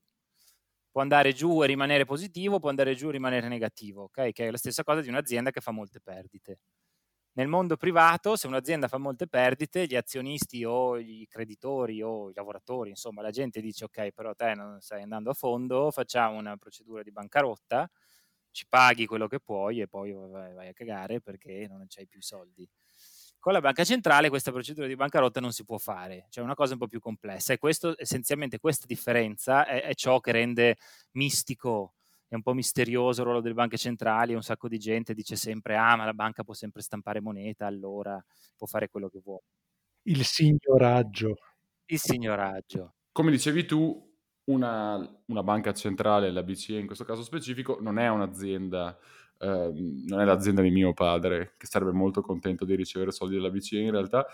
può 0.93 1.01
andare 1.01 1.33
giù 1.33 1.63
e 1.63 1.67
rimanere 1.67 2.05
positivo, 2.05 2.59
può 2.61 2.69
andare 2.69 2.95
giù 2.95 3.09
e 3.09 3.13
rimanere 3.13 3.49
negativo, 3.49 4.03
ok? 4.05 4.31
Che 4.33 4.47
è 4.47 4.51
la 4.51 4.57
stessa 4.59 4.85
cosa 4.85 5.01
di 5.01 5.09
un'azienda 5.09 5.51
che 5.51 5.61
fa 5.61 5.71
molte 5.71 6.01
perdite. 6.01 6.59
Nel 7.35 7.47
mondo 7.47 7.77
privato, 7.77 8.35
se 8.35 8.45
un'azienda 8.47 8.87
fa 8.87 8.99
molte 8.99 9.27
perdite, 9.27 9.87
gli 9.87 9.95
azionisti 9.95 10.63
o 10.65 10.97
i 10.99 11.25
creditori 11.29 12.01
o 12.03 12.29
i 12.29 12.33
lavoratori, 12.35 12.89
insomma, 12.91 13.23
la 13.23 13.31
gente 13.31 13.59
dice 13.61 13.85
ok, 13.85 14.11
però 14.11 14.35
te 14.35 14.53
non 14.55 14.79
stai 14.81 15.01
andando 15.03 15.31
a 15.31 15.33
fondo, 15.33 15.89
facciamo 15.91 16.37
una 16.37 16.57
procedura 16.57 17.01
di 17.03 17.11
bancarotta, 17.11 17.89
ci 18.51 18.65
paghi 18.69 19.07
quello 19.07 19.27
che 19.27 19.39
puoi 19.39 19.81
e 19.81 19.87
poi 19.87 20.13
vai, 20.13 20.67
a 20.69 20.73
cagare 20.73 21.21
perché 21.21 21.67
non 21.69 21.85
c'hai 21.87 22.07
più 22.07 22.21
soldi. 22.21 22.69
Con 23.43 23.51
la 23.51 23.59
banca 23.59 23.83
centrale 23.83 24.29
questa 24.29 24.53
procedura 24.53 24.87
di 24.87 24.95
bancarotta 24.95 25.41
non 25.41 25.51
si 25.51 25.65
può 25.65 25.77
fare, 25.77 26.27
cioè 26.29 26.41
è 26.41 26.45
una 26.45 26.55
cosa 26.55 26.71
un 26.71 26.79
po' 26.79 26.87
più 26.87 27.01
complessa 27.01 27.51
e 27.51 27.57
questo, 27.57 27.93
essenzialmente 27.99 28.57
questa 28.57 28.85
differenza 28.87 29.65
è, 29.65 29.83
è 29.83 29.93
ciò 29.95 30.21
che 30.21 30.31
rende 30.31 30.77
mistico 31.11 31.95
è 32.29 32.35
un 32.35 32.41
po' 32.41 32.53
misterioso 32.53 33.19
il 33.19 33.25
ruolo 33.25 33.41
delle 33.41 33.53
banche 33.53 33.75
centrali, 33.75 34.33
un 34.33 34.43
sacco 34.43 34.69
di 34.69 34.79
gente 34.79 35.13
dice 35.13 35.35
sempre 35.35 35.75
ah 35.75 35.97
ma 35.97 36.05
la 36.05 36.13
banca 36.13 36.45
può 36.45 36.53
sempre 36.53 36.81
stampare 36.81 37.19
moneta, 37.19 37.65
allora 37.65 38.17
può 38.55 38.65
fare 38.65 38.87
quello 38.87 39.09
che 39.09 39.19
vuole. 39.21 39.43
Il 40.03 40.23
signoraggio. 40.23 41.35
Il 41.87 41.99
signoraggio. 41.99 42.93
Come 43.11 43.29
dicevi 43.29 43.65
tu, 43.65 44.09
una, 44.45 45.21
una 45.25 45.43
banca 45.43 45.73
centrale, 45.73 46.31
la 46.31 46.43
BCE 46.43 46.79
in 46.79 46.85
questo 46.85 47.03
caso 47.03 47.23
specifico, 47.23 47.77
non 47.81 47.99
è 47.99 48.07
un'azienda, 48.07 48.97
eh, 49.43 49.71
non 50.07 50.21
è 50.21 50.25
l'azienda 50.25 50.61
di 50.61 50.71
mio 50.71 50.93
padre, 50.93 51.53
che 51.57 51.67
sarebbe 51.67 51.91
molto 51.91 52.21
contento 52.21 52.63
di 52.63 52.75
ricevere 52.75 53.11
soldi 53.11 53.35
dalla 53.35 53.49
BCE 53.49 53.79
in 53.79 53.91
realtà, 53.91 54.25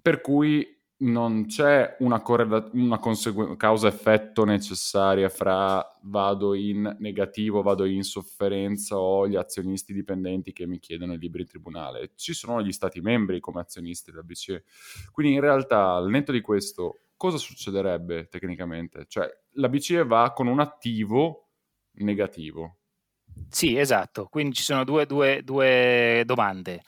per 0.00 0.20
cui 0.20 0.76
non 1.00 1.46
c'è 1.46 1.96
una, 2.00 2.20
correla- 2.20 2.68
una 2.72 2.98
consegu- 2.98 3.56
causa-effetto 3.56 4.44
necessaria 4.44 5.28
fra 5.28 5.84
vado 6.02 6.54
in 6.54 6.96
negativo, 6.98 7.62
vado 7.62 7.84
in 7.84 8.02
sofferenza 8.02 8.98
o 8.98 9.28
gli 9.28 9.36
azionisti 9.36 9.92
dipendenti 9.92 10.52
che 10.52 10.66
mi 10.66 10.80
chiedono 10.80 11.12
i 11.14 11.18
libri 11.18 11.42
in 11.42 11.48
tribunale. 11.48 12.12
Ci 12.16 12.32
sono 12.34 12.62
gli 12.62 12.72
stati 12.72 13.00
membri 13.00 13.38
come 13.40 13.60
azionisti 13.60 14.10
della 14.10 14.24
BCE. 14.24 14.64
Quindi 15.12 15.34
in 15.34 15.40
realtà, 15.40 15.92
al 15.92 16.08
netto 16.08 16.32
di 16.32 16.40
questo, 16.40 17.02
cosa 17.16 17.36
succederebbe 17.36 18.28
tecnicamente? 18.28 19.04
Cioè, 19.06 19.28
la 19.52 19.68
BCE 19.68 20.04
va 20.04 20.32
con 20.32 20.48
un 20.48 20.58
attivo 20.58 21.50
negativo. 21.98 22.77
Sì, 23.46 23.76
esatto. 23.76 24.26
Quindi 24.26 24.54
ci 24.54 24.62
sono 24.62 24.84
due, 24.84 25.06
due, 25.06 25.42
due 25.42 26.22
domande. 26.26 26.82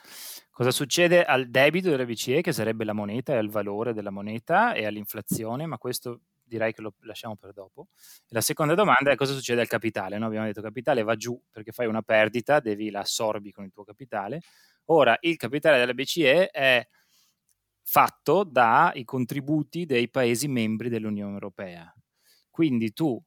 Cosa 0.51 0.71
succede 0.71 1.25
al 1.25 1.49
debito 1.49 1.89
della 1.89 2.05
BCE, 2.05 2.43
che 2.43 2.53
sarebbe 2.53 2.85
la 2.85 2.93
moneta 2.93 3.33
e 3.33 3.37
al 3.37 3.49
valore 3.49 3.95
della 3.95 4.11
moneta 4.11 4.75
e 4.75 4.85
all'inflazione, 4.85 5.65
ma 5.67 5.79
questo 5.79 6.21
direi 6.43 6.73
che 6.75 6.83
lo 6.83 6.93
lasciamo 7.01 7.37
per 7.37 7.53
dopo. 7.53 7.89
La 8.29 8.41
seconda 8.43 8.75
domanda 8.75 9.11
è 9.11 9.15
cosa 9.17 9.33
succede 9.33 9.61
al 9.63 9.69
capitale. 9.69 10.19
Noi 10.19 10.27
abbiamo 10.29 10.47
detto 10.47 10.61
capitale 10.61 11.03
va 11.03 11.15
giù 11.17 11.41
perché 11.51 11.73
fai 11.73 11.87
una 11.87 12.03
perdita, 12.03 12.61
devi 12.61 12.91
la 12.91 13.01
assorbi 13.01 13.53
con 13.53 13.65
il 13.65 13.73
tuo 13.73 13.85
capitale. 13.85 14.41
Ora, 14.87 15.17
il 15.21 15.37
capitale 15.37 15.79
della 15.79 15.95
BCE 15.95 16.49
è 16.51 16.87
fatto 17.83 18.45
dai 18.45 19.05
contributi 19.05 19.87
dei 19.87 20.09
Paesi 20.11 20.49
membri 20.49 20.89
dell'Unione 20.89 21.33
Europea. 21.33 21.93
Quindi 22.51 22.93
tu 22.93 23.21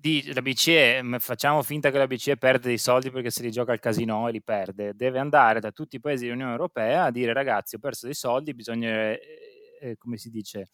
di, 0.00 0.32
la 0.32 0.42
BCE, 0.42 1.02
facciamo 1.18 1.62
finta 1.62 1.90
che 1.90 1.98
la 1.98 2.06
BCE 2.06 2.36
perde 2.36 2.68
dei 2.68 2.78
soldi 2.78 3.10
perché 3.10 3.30
se 3.30 3.42
li 3.42 3.50
gioca 3.50 3.72
al 3.72 3.80
casino 3.80 4.28
e 4.28 4.32
li 4.32 4.42
perde, 4.42 4.94
deve 4.94 5.18
andare 5.18 5.58
da 5.58 5.72
tutti 5.72 5.96
i 5.96 6.00
paesi 6.00 6.24
dell'Unione 6.24 6.52
Europea 6.52 7.04
a 7.04 7.10
dire 7.10 7.32
ragazzi 7.32 7.74
ho 7.74 7.78
perso 7.80 8.06
dei 8.06 8.14
soldi, 8.14 8.54
bisogna, 8.54 8.88
eh, 8.88 9.20
eh, 9.80 9.96
come 9.96 10.16
si 10.16 10.30
dice, 10.30 10.68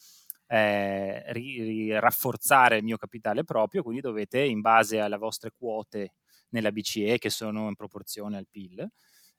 eh, 0.47 1.33
ri, 1.33 1.63
ri, 1.63 1.99
rafforzare 1.99 2.77
il 2.77 2.85
mio 2.85 2.99
capitale 2.99 3.45
proprio, 3.45 3.83
quindi 3.83 4.03
dovete 4.03 4.41
in 4.41 4.61
base 4.61 5.01
alle 5.01 5.17
vostre 5.17 5.53
quote 5.57 6.15
nella 6.51 6.71
BCE 6.71 7.17
che 7.17 7.31
sono 7.31 7.69
in 7.69 7.75
proporzione 7.75 8.37
al 8.37 8.47
PIL, 8.51 8.87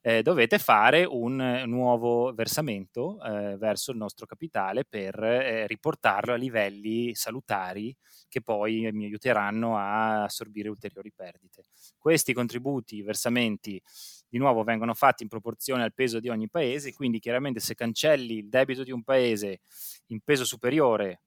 eh, 0.08 0.22
dovete 0.22 0.60
fare 0.60 1.04
un 1.04 1.64
nuovo 1.66 2.32
versamento 2.32 3.20
eh, 3.24 3.58
verso 3.58 3.90
il 3.90 3.98
nostro 3.98 4.28
capitale 4.28 4.86
per 4.86 5.18
eh, 5.24 5.66
riportarlo 5.66 6.34
a 6.34 6.36
livelli 6.36 7.16
salutari 7.16 7.96
che 8.30 8.42
poi 8.42 8.88
mi 8.92 9.06
aiuteranno 9.06 9.78
a 9.78 10.22
assorbire 10.26 10.70
ulteriori 10.70 11.12
perdite. 11.12 11.64
Questi 11.98 12.34
contributi, 12.34 13.02
versamenti, 13.02 13.82
di 14.30 14.38
nuovo 14.38 14.62
vengono 14.62 14.94
fatti 14.94 15.24
in 15.24 15.30
proporzione 15.30 15.82
al 15.82 15.96
peso 15.96 16.20
di 16.20 16.30
ogni 16.30 16.50
paese, 16.50 16.94
quindi 16.94 17.18
chiaramente 17.18 17.60
se 17.60 17.74
cancelli 17.74 18.36
il 18.38 18.50
debito 18.50 18.84
di 18.84 18.92
un 18.92 19.02
paese 19.02 19.62
in 20.10 20.20
peso 20.20 20.46
superiore 20.46 21.22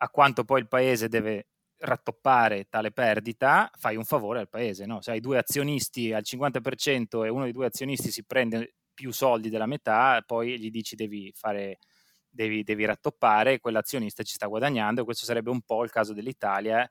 a 0.00 0.10
quanto 0.10 0.44
poi 0.44 0.60
il 0.60 0.68
paese 0.68 1.08
deve 1.08 1.46
rattoppare 1.78 2.66
tale 2.68 2.90
perdita, 2.90 3.70
fai 3.78 3.96
un 3.96 4.04
favore 4.04 4.40
al 4.40 4.48
paese. 4.48 4.86
No? 4.86 5.00
Se 5.00 5.10
hai 5.10 5.20
due 5.20 5.38
azionisti 5.38 6.12
al 6.12 6.22
50% 6.24 7.24
e 7.24 7.28
uno 7.28 7.44
dei 7.44 7.52
due 7.52 7.66
azionisti 7.66 8.10
si 8.10 8.24
prende 8.24 8.74
più 8.92 9.12
soldi 9.12 9.48
della 9.48 9.66
metà, 9.66 10.22
poi 10.26 10.58
gli 10.58 10.70
dici 10.70 10.96
devi 10.96 11.32
fare 11.34 11.78
devi, 12.28 12.62
devi 12.62 12.84
rattoppare, 12.84 13.58
quell'azionista 13.58 14.22
ci 14.22 14.34
sta 14.34 14.46
guadagnando. 14.46 15.04
Questo 15.04 15.24
sarebbe 15.24 15.50
un 15.50 15.62
po' 15.62 15.84
il 15.84 15.90
caso 15.90 16.12
dell'Italia, 16.12 16.86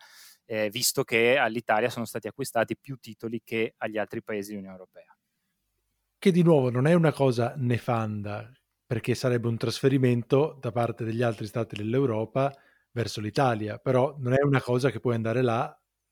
eh, 0.45 0.69
visto 0.69 1.03
che 1.03 1.37
all'Italia 1.37 1.89
sono 1.89 2.05
stati 2.05 2.27
acquistati 2.27 2.77
più 2.77 2.97
titoli 2.97 3.41
che 3.43 3.75
agli 3.77 3.97
altri 3.97 4.21
paesi 4.21 4.49
dell'Unione 4.49 4.77
Europea. 4.77 5.17
Che 6.19 6.31
di 6.31 6.43
nuovo 6.43 6.69
non 6.69 6.87
è 6.87 6.93
una 6.93 7.13
cosa 7.13 7.53
nefanda, 7.57 8.51
perché 8.85 9.15
sarebbe 9.15 9.47
un 9.47 9.57
trasferimento 9.57 10.57
da 10.59 10.71
parte 10.71 11.03
degli 11.03 11.21
altri 11.21 11.45
stati 11.45 11.75
dell'Europa 11.75 12.53
verso 12.97 13.21
l'Italia, 13.21 13.77
però 13.77 14.15
non 14.17 14.33
è 14.33 14.41
una 14.41 14.59
cosa 14.59 14.89
che 14.89 14.99
puoi 14.99 15.13
andare 15.13 15.43
là 15.43 15.65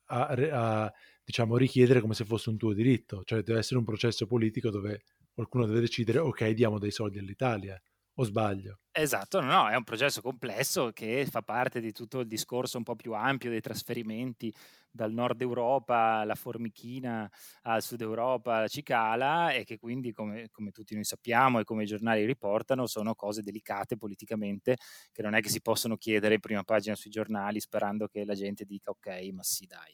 a, 0.09 0.27
a 0.27 0.93
diciamo, 1.23 1.57
richiedere 1.57 1.99
come 1.99 2.13
se 2.13 2.25
fosse 2.25 2.51
un 2.51 2.57
tuo 2.57 2.73
diritto, 2.73 3.23
cioè 3.23 3.41
deve 3.41 3.57
essere 3.57 3.79
un 3.79 3.85
processo 3.85 4.27
politico 4.27 4.69
dove 4.69 5.01
qualcuno 5.33 5.65
deve 5.65 5.79
decidere 5.79 6.19
ok 6.19 6.49
diamo 6.51 6.77
dei 6.77 6.91
soldi 6.91 7.17
all'Italia 7.17 7.81
o 8.15 8.23
sbaglio? 8.23 8.79
Esatto, 8.97 9.41
no, 9.41 9.47
no, 9.51 9.67
è 9.69 9.75
un 9.75 9.83
processo 9.83 10.21
complesso 10.21 10.91
che 10.93 11.25
fa 11.29 11.41
parte 11.41 11.81
di 11.81 11.91
tutto 11.91 12.21
il 12.21 12.27
discorso 12.27 12.77
un 12.77 12.83
po' 12.83 12.95
più 12.95 13.11
ampio 13.13 13.49
dei 13.49 13.59
trasferimenti 13.59 14.53
dal 14.89 15.11
nord 15.11 15.41
Europa 15.41 16.19
alla 16.21 16.35
Formichina 16.35 17.29
al 17.63 17.81
sud 17.81 17.99
Europa 17.99 18.55
alla 18.55 18.67
Cicala 18.69 19.51
e 19.51 19.65
che 19.65 19.77
quindi, 19.77 20.13
come, 20.13 20.47
come, 20.49 20.71
tutti 20.71 20.93
noi 20.95 21.03
sappiamo 21.03 21.59
e 21.59 21.65
come 21.65 21.83
i 21.83 21.85
giornali 21.85 22.23
riportano, 22.23 22.87
sono 22.87 23.15
cose 23.15 23.41
delicate 23.41 23.97
politicamente 23.97 24.77
che 25.11 25.21
non 25.21 25.33
è 25.35 25.41
che 25.41 25.49
si 25.49 25.59
possono 25.59 25.97
chiedere 25.97 26.35
in 26.35 26.39
prima 26.39 26.63
pagina 26.63 26.95
sui 26.95 27.11
giornali 27.11 27.59
sperando 27.59 28.07
che 28.07 28.23
la 28.23 28.33
gente 28.33 28.63
dica 28.63 28.91
ok, 28.91 29.07
ma 29.33 29.43
sì 29.43 29.65
dai. 29.65 29.93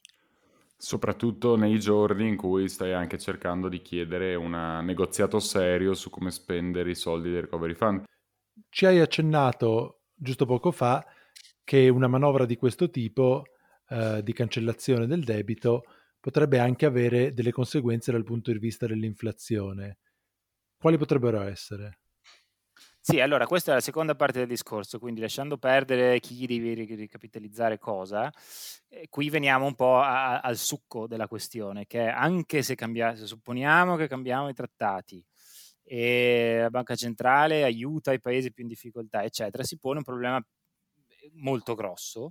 Soprattutto 0.81 1.55
nei 1.55 1.79
giorni 1.79 2.27
in 2.27 2.35
cui 2.35 2.67
stai 2.67 2.91
anche 2.91 3.19
cercando 3.19 3.69
di 3.69 3.83
chiedere 3.83 4.33
un 4.33 4.79
negoziato 4.83 5.39
serio 5.39 5.93
su 5.93 6.09
come 6.09 6.31
spendere 6.31 6.89
i 6.89 6.95
soldi 6.95 7.29
del 7.29 7.41
Recovery 7.41 7.75
Fund. 7.75 8.03
Ci 8.67 8.87
hai 8.87 8.99
accennato 8.99 10.05
giusto 10.15 10.47
poco 10.47 10.71
fa 10.71 11.05
che 11.63 11.87
una 11.87 12.07
manovra 12.07 12.45
di 12.45 12.55
questo 12.55 12.89
tipo 12.89 13.43
eh, 13.89 14.23
di 14.23 14.33
cancellazione 14.33 15.05
del 15.05 15.23
debito 15.23 15.83
potrebbe 16.19 16.57
anche 16.57 16.87
avere 16.87 17.31
delle 17.31 17.51
conseguenze 17.51 18.11
dal 18.11 18.23
punto 18.23 18.51
di 18.51 18.57
vista 18.57 18.87
dell'inflazione. 18.87 19.99
Quali 20.79 20.97
potrebbero 20.97 21.41
essere? 21.41 22.00
Sì, 23.03 23.19
allora 23.19 23.47
questa 23.47 23.71
è 23.71 23.73
la 23.75 23.79
seconda 23.81 24.13
parte 24.15 24.37
del 24.39 24.47
discorso, 24.47 24.99
quindi 24.99 25.21
lasciando 25.21 25.57
perdere 25.57 26.19
chi 26.19 26.45
devi 26.45 26.73
ricapitalizzare 26.95 27.79
cosa, 27.79 28.31
eh, 28.89 29.07
qui 29.09 29.29
veniamo 29.31 29.65
un 29.65 29.73
po' 29.75 29.97
a, 29.99 30.39
al 30.39 30.55
succo 30.57 31.07
della 31.07 31.27
questione, 31.27 31.87
che 31.87 32.07
anche 32.07 32.61
se, 32.61 32.75
cambia, 32.75 33.15
se 33.15 33.25
supponiamo 33.25 33.95
che 33.95 34.07
cambiamo 34.07 34.49
i 34.49 34.53
trattati 34.53 35.23
e 35.83 36.59
la 36.61 36.69
banca 36.69 36.93
centrale 36.95 37.63
aiuta 37.63 38.13
i 38.13 38.19
paesi 38.21 38.53
più 38.53 38.61
in 38.63 38.69
difficoltà, 38.69 39.23
eccetera, 39.23 39.63
si 39.63 39.79
pone 39.79 39.97
un 39.97 40.03
problema 40.03 40.39
molto 41.33 41.73
grosso, 41.75 42.29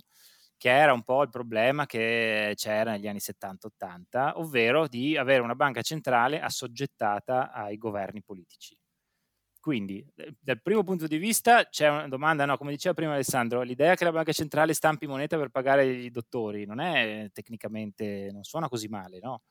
che 0.57 0.69
era 0.69 0.93
un 0.93 1.03
po' 1.03 1.21
il 1.23 1.29
problema 1.29 1.85
che 1.85 2.53
c'era 2.55 2.91
negli 2.91 3.07
anni 3.07 3.19
70-80, 3.19 4.33
ovvero 4.39 4.87
di 4.87 5.17
avere 5.17 5.41
una 5.41 5.55
banca 5.55 5.81
centrale 5.81 6.39
assoggettata 6.39 7.51
ai 7.51 7.77
governi 7.77 8.21
politici. 8.23 8.77
Quindi, 9.61 10.03
dal 10.39 10.59
primo 10.59 10.83
punto 10.83 11.05
di 11.05 11.17
vista, 11.17 11.65
c'è 11.65 11.87
una 11.87 12.07
domanda, 12.07 12.45
no, 12.45 12.57
come 12.57 12.71
diceva 12.71 12.95
prima 12.95 13.13
Alessandro, 13.13 13.61
l'idea 13.61 13.93
che 13.93 14.03
la 14.03 14.11
banca 14.11 14.31
centrale 14.31 14.73
stampi 14.73 15.05
moneta 15.05 15.37
per 15.37 15.49
pagare 15.49 15.85
i 15.85 16.09
dottori 16.09 16.65
non 16.65 16.79
è 16.79 17.29
tecnicamente, 17.31 18.29
non 18.33 18.43
suona 18.43 18.67
così 18.67 18.87
male, 18.87 19.19
no? 19.21 19.43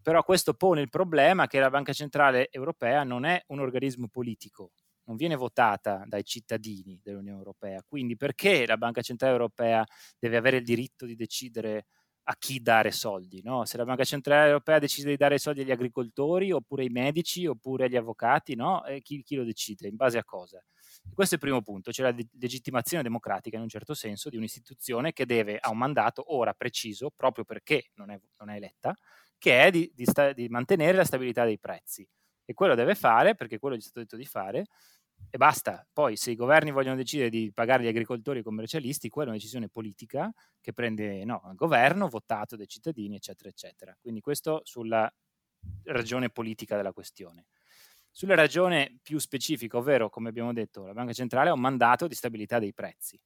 Però 0.00 0.22
questo 0.22 0.54
pone 0.54 0.82
il 0.82 0.88
problema 0.88 1.48
che 1.48 1.58
la 1.58 1.68
banca 1.68 1.92
centrale 1.92 2.48
europea 2.52 3.02
non 3.02 3.24
è 3.24 3.42
un 3.48 3.58
organismo 3.58 4.06
politico, 4.06 4.70
non 5.06 5.16
viene 5.16 5.34
votata 5.34 6.04
dai 6.06 6.22
cittadini 6.22 7.00
dell'Unione 7.02 7.38
Europea. 7.38 7.82
Quindi 7.84 8.16
perché 8.16 8.66
la 8.66 8.76
banca 8.76 9.02
centrale 9.02 9.32
europea 9.32 9.84
deve 10.16 10.36
avere 10.36 10.58
il 10.58 10.64
diritto 10.64 11.06
di 11.06 11.16
decidere 11.16 11.86
a 12.24 12.36
chi 12.38 12.60
dare 12.60 12.90
soldi. 12.90 13.42
No? 13.42 13.64
Se 13.64 13.76
la 13.76 13.84
Banca 13.84 14.04
Centrale 14.04 14.48
Europea 14.48 14.78
decide 14.78 15.10
di 15.10 15.16
dare 15.16 15.38
soldi 15.38 15.60
agli 15.60 15.70
agricoltori, 15.70 16.52
oppure 16.52 16.82
ai 16.82 16.88
medici, 16.88 17.46
oppure 17.46 17.84
agli 17.84 17.96
avvocati, 17.96 18.54
no? 18.54 18.82
Chi, 19.02 19.22
chi, 19.22 19.34
lo 19.34 19.44
decide? 19.44 19.88
In 19.88 19.96
base 19.96 20.18
a 20.18 20.24
cosa? 20.24 20.62
Questo 21.12 21.34
è 21.34 21.38
il 21.38 21.44
primo 21.44 21.62
punto, 21.62 21.90
c'è 21.90 22.02
la 22.02 22.14
legittimazione 22.38 23.02
democratica 23.02 23.56
in 23.56 23.62
un 23.62 23.68
certo 23.68 23.94
senso 23.94 24.30
di 24.30 24.36
un'istituzione 24.36 25.12
che 25.12 25.26
deve, 25.26 25.58
ha 25.58 25.70
un 25.70 25.76
mandato 25.78 26.34
ora 26.34 26.54
preciso, 26.54 27.10
proprio 27.14 27.44
perché 27.44 27.90
non 27.94 28.10
è, 28.10 28.18
non 28.38 28.48
è 28.48 28.56
eletta, 28.56 28.94
che 29.38 29.62
è 29.62 29.70
di, 29.70 29.90
di, 29.94 30.04
sta, 30.06 30.32
di 30.32 30.48
mantenere 30.48 30.96
la 30.96 31.04
stabilità 31.04 31.44
dei 31.44 31.58
prezzi. 31.58 32.08
E 32.46 32.54
quello 32.54 32.74
deve 32.74 32.94
fare, 32.94 33.34
perché 33.34 33.58
quello 33.58 33.76
gli 33.76 33.80
è 33.80 33.82
stato 33.82 34.00
detto 34.00 34.16
di 34.16 34.24
fare, 34.24 34.66
e 35.30 35.36
basta. 35.36 35.86
Poi 35.92 36.16
se 36.16 36.30
i 36.30 36.36
governi 36.36 36.70
vogliono 36.70 36.96
decidere 36.96 37.28
di 37.30 37.50
pagare 37.52 37.82
gli 37.84 37.88
agricoltori 37.88 38.38
e 38.38 38.40
i 38.40 38.44
commercialisti, 38.44 39.08
quella 39.08 39.28
è 39.28 39.32
una 39.32 39.38
decisione 39.38 39.68
politica 39.68 40.32
che 40.60 40.72
prende 40.72 41.24
no, 41.24 41.42
il 41.50 41.56
governo, 41.56 42.08
votato 42.08 42.56
dai 42.56 42.66
cittadini, 42.68 43.16
eccetera, 43.16 43.48
eccetera. 43.48 43.96
Quindi 44.00 44.20
questo 44.20 44.60
sulla 44.64 45.12
ragione 45.84 46.30
politica 46.30 46.76
della 46.76 46.92
questione. 46.92 47.46
sulla 48.10 48.34
ragione 48.36 48.98
più 49.02 49.18
specifica, 49.18 49.76
ovvero, 49.78 50.08
come 50.08 50.28
abbiamo 50.28 50.52
detto, 50.52 50.86
la 50.86 50.92
banca 50.92 51.12
centrale 51.12 51.50
ha 51.50 51.52
un 51.52 51.60
mandato 51.60 52.06
di 52.06 52.14
stabilità 52.14 52.58
dei 52.60 52.72
prezzi. 52.72 53.20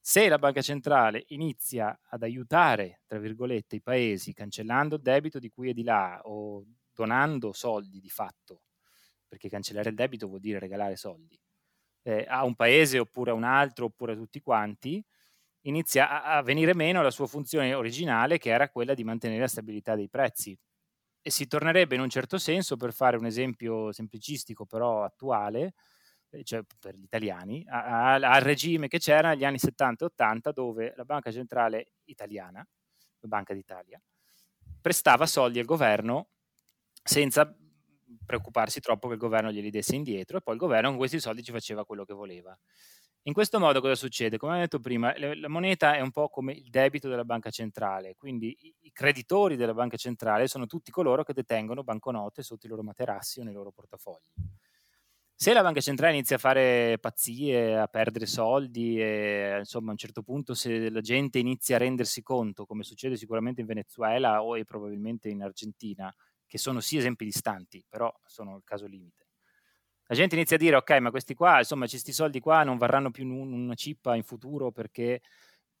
Se 0.00 0.28
la 0.28 0.38
banca 0.38 0.62
centrale 0.62 1.24
inizia 1.28 1.98
ad 2.08 2.22
aiutare, 2.22 3.02
tra 3.06 3.18
virgolette, 3.18 3.76
i 3.76 3.82
paesi 3.82 4.32
cancellando 4.32 4.96
il 4.96 5.02
debito 5.02 5.38
di 5.40 5.50
qui 5.50 5.70
e 5.70 5.74
di 5.74 5.82
là 5.82 6.20
o 6.24 6.64
donando 6.94 7.52
soldi 7.52 8.00
di 8.00 8.08
fatto, 8.10 8.62
perché 9.28 9.48
cancellare 9.48 9.90
il 9.90 9.94
debito 9.94 10.26
vuol 10.26 10.40
dire 10.40 10.58
regalare 10.58 10.96
soldi, 10.96 11.38
eh, 12.02 12.24
a 12.28 12.44
un 12.44 12.54
paese 12.54 12.98
oppure 12.98 13.30
a 13.30 13.34
un 13.34 13.44
altro 13.44 13.86
oppure 13.86 14.12
a 14.12 14.16
tutti 14.16 14.40
quanti, 14.40 15.04
inizia 15.62 16.08
a, 16.22 16.36
a 16.38 16.42
venire 16.42 16.74
meno 16.74 17.02
la 17.02 17.10
sua 17.10 17.26
funzione 17.26 17.74
originale 17.74 18.38
che 18.38 18.50
era 18.50 18.68
quella 18.70 18.94
di 18.94 19.04
mantenere 19.04 19.40
la 19.40 19.48
stabilità 19.48 19.94
dei 19.94 20.08
prezzi. 20.08 20.58
E 21.20 21.30
si 21.30 21.46
tornerebbe 21.46 21.94
in 21.94 22.00
un 22.00 22.08
certo 22.08 22.38
senso, 22.38 22.76
per 22.76 22.92
fare 22.92 23.16
un 23.16 23.26
esempio 23.26 23.92
semplicistico 23.92 24.64
però 24.64 25.04
attuale, 25.04 25.74
eh, 26.30 26.42
cioè 26.44 26.62
per 26.78 26.94
gli 26.94 27.02
italiani, 27.02 27.64
al 27.68 28.40
regime 28.40 28.88
che 28.88 28.98
c'era 28.98 29.30
negli 29.30 29.44
anni 29.44 29.58
70 29.58 30.04
e 30.04 30.06
80 30.08 30.52
dove 30.52 30.94
la 30.96 31.04
banca 31.04 31.30
centrale 31.30 31.92
italiana, 32.04 32.66
la 33.20 33.28
Banca 33.28 33.52
d'Italia, 33.52 34.00
prestava 34.80 35.26
soldi 35.26 35.58
al 35.58 35.64
governo 35.64 36.28
senza 37.02 37.56
preoccuparsi 38.24 38.80
troppo 38.80 39.08
che 39.08 39.14
il 39.14 39.20
governo 39.20 39.50
glieli 39.50 39.70
desse 39.70 39.94
indietro 39.96 40.38
e 40.38 40.40
poi 40.40 40.54
il 40.54 40.60
governo 40.60 40.88
con 40.88 40.98
questi 40.98 41.20
soldi 41.20 41.42
ci 41.42 41.52
faceva 41.52 41.84
quello 41.84 42.04
che 42.04 42.14
voleva. 42.14 42.56
In 43.22 43.32
questo 43.34 43.58
modo 43.58 43.80
cosa 43.80 43.94
succede? 43.94 44.38
Come 44.38 44.56
ho 44.56 44.58
detto 44.58 44.80
prima, 44.80 45.12
la 45.18 45.48
moneta 45.48 45.94
è 45.94 46.00
un 46.00 46.10
po' 46.10 46.28
come 46.28 46.52
il 46.54 46.70
debito 46.70 47.08
della 47.08 47.24
banca 47.24 47.50
centrale, 47.50 48.14
quindi 48.16 48.56
i 48.80 48.90
creditori 48.92 49.56
della 49.56 49.74
banca 49.74 49.96
centrale 49.98 50.46
sono 50.48 50.66
tutti 50.66 50.90
coloro 50.90 51.24
che 51.24 51.34
detengono 51.34 51.82
banconote 51.84 52.42
sotto 52.42 52.66
i 52.66 52.70
loro 52.70 52.82
materassi 52.82 53.40
o 53.40 53.44
nei 53.44 53.52
loro 53.52 53.70
portafogli. 53.70 54.32
Se 55.40 55.52
la 55.52 55.62
banca 55.62 55.80
centrale 55.80 56.14
inizia 56.14 56.34
a 56.34 56.38
fare 56.40 56.98
pazzie, 57.00 57.78
a 57.78 57.86
perdere 57.86 58.26
soldi 58.26 59.00
e 59.00 59.56
insomma 59.58 59.88
a 59.88 59.92
un 59.92 59.96
certo 59.96 60.22
punto 60.22 60.52
se 60.54 60.90
la 60.90 61.00
gente 61.00 61.38
inizia 61.38 61.76
a 61.76 61.78
rendersi 61.78 62.22
conto, 62.22 62.66
come 62.66 62.82
succede 62.82 63.16
sicuramente 63.16 63.60
in 63.60 63.68
Venezuela 63.68 64.42
o 64.42 64.60
probabilmente 64.64 65.28
in 65.28 65.42
Argentina, 65.42 66.12
che 66.48 66.58
sono 66.58 66.80
sì 66.80 66.96
esempi 66.96 67.24
distanti, 67.24 67.84
però 67.88 68.12
sono 68.26 68.56
il 68.56 68.64
caso 68.64 68.86
limite. 68.86 69.26
La 70.06 70.16
gente 70.16 70.34
inizia 70.36 70.56
a 70.56 70.58
dire, 70.58 70.76
ok, 70.76 70.90
ma 71.00 71.10
questi 71.10 71.34
qua, 71.34 71.58
insomma, 71.58 71.86
questi 71.86 72.12
soldi 72.12 72.40
qua 72.40 72.64
non 72.64 72.78
varranno 72.78 73.10
più 73.10 73.26
una 73.30 73.74
cippa 73.74 74.16
in 74.16 74.22
futuro 74.24 74.72
perché 74.72 75.20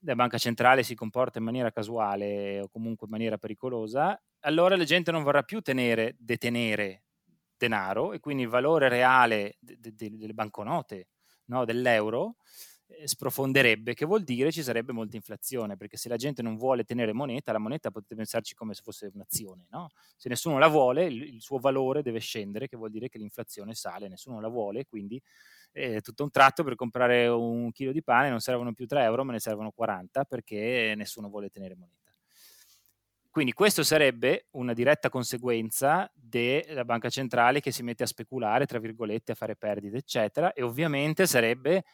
la 0.02 0.14
banca 0.14 0.38
centrale 0.38 0.82
si 0.82 0.94
comporta 0.94 1.38
in 1.38 1.44
maniera 1.44 1.70
casuale 1.72 2.60
o 2.60 2.68
comunque 2.68 3.06
in 3.06 3.12
maniera 3.12 3.38
pericolosa, 3.38 4.20
allora 4.40 4.76
la 4.76 4.84
gente 4.84 5.10
non 5.10 5.22
vorrà 5.22 5.42
più 5.42 5.60
tenere, 5.60 6.14
detenere 6.18 7.04
denaro 7.56 8.12
e 8.12 8.20
quindi 8.20 8.44
il 8.44 8.48
valore 8.48 8.88
reale 8.88 9.56
de- 9.58 9.76
de- 9.80 9.94
delle 9.94 10.34
banconote, 10.34 11.08
no, 11.46 11.64
dell'euro, 11.64 12.36
sprofonderebbe, 13.04 13.94
che 13.94 14.06
vuol 14.06 14.22
dire 14.22 14.50
ci 14.50 14.62
sarebbe 14.62 14.92
molta 14.92 15.16
inflazione, 15.16 15.76
perché 15.76 15.96
se 15.96 16.08
la 16.08 16.16
gente 16.16 16.42
non 16.42 16.56
vuole 16.56 16.84
tenere 16.84 17.12
moneta, 17.12 17.52
la 17.52 17.58
moneta 17.58 17.90
potete 17.90 18.14
pensarci 18.14 18.54
come 18.54 18.74
se 18.74 18.82
fosse 18.82 19.10
un'azione, 19.12 19.66
no? 19.70 19.90
Se 20.16 20.28
nessuno 20.28 20.58
la 20.58 20.68
vuole, 20.68 21.04
il, 21.04 21.22
il, 21.34 21.42
suo 21.42 21.58
valore 21.58 22.02
deve 22.02 22.18
scendere, 22.18 22.66
che 22.66 22.76
vuol 22.76 22.90
dire 22.90 23.08
che 23.08 23.18
l'inflazione 23.18 23.74
sale, 23.74 24.08
nessuno 24.08 24.40
la 24.40 24.48
vuole, 24.48 24.86
quindi 24.86 25.20
eh, 25.72 26.00
tutto 26.00 26.22
un 26.22 26.30
tratto 26.30 26.64
per 26.64 26.74
comprare 26.74 27.26
un 27.28 27.70
chilo 27.72 27.92
di 27.92 28.02
pane 28.02 28.30
non 28.30 28.40
servono 28.40 28.72
più 28.72 28.86
3 28.86 29.02
euro, 29.02 29.24
ma 29.24 29.32
ne 29.32 29.40
servono 29.40 29.70
40 29.70 30.24
perché 30.24 30.94
nessuno 30.96 31.28
vuole 31.28 31.50
tenere 31.50 31.74
moneta. 31.74 31.96
Quindi 33.30 33.52
questo 33.52 33.84
sarebbe 33.84 34.46
una 34.52 34.72
diretta 34.72 35.10
conseguenza 35.10 36.10
della 36.14 36.84
banca 36.84 37.08
centrale 37.08 37.60
che 37.60 37.70
si 37.70 37.82
mette 37.84 38.02
a 38.02 38.06
speculare, 38.06 38.66
tra 38.66 38.78
virgolette, 38.80 39.32
a 39.32 39.34
fare 39.36 39.54
perdite, 39.54 39.98
eccetera, 39.98 40.52
e 40.52 40.62
ovviamente 40.62 41.26
sarebbe 41.26 41.84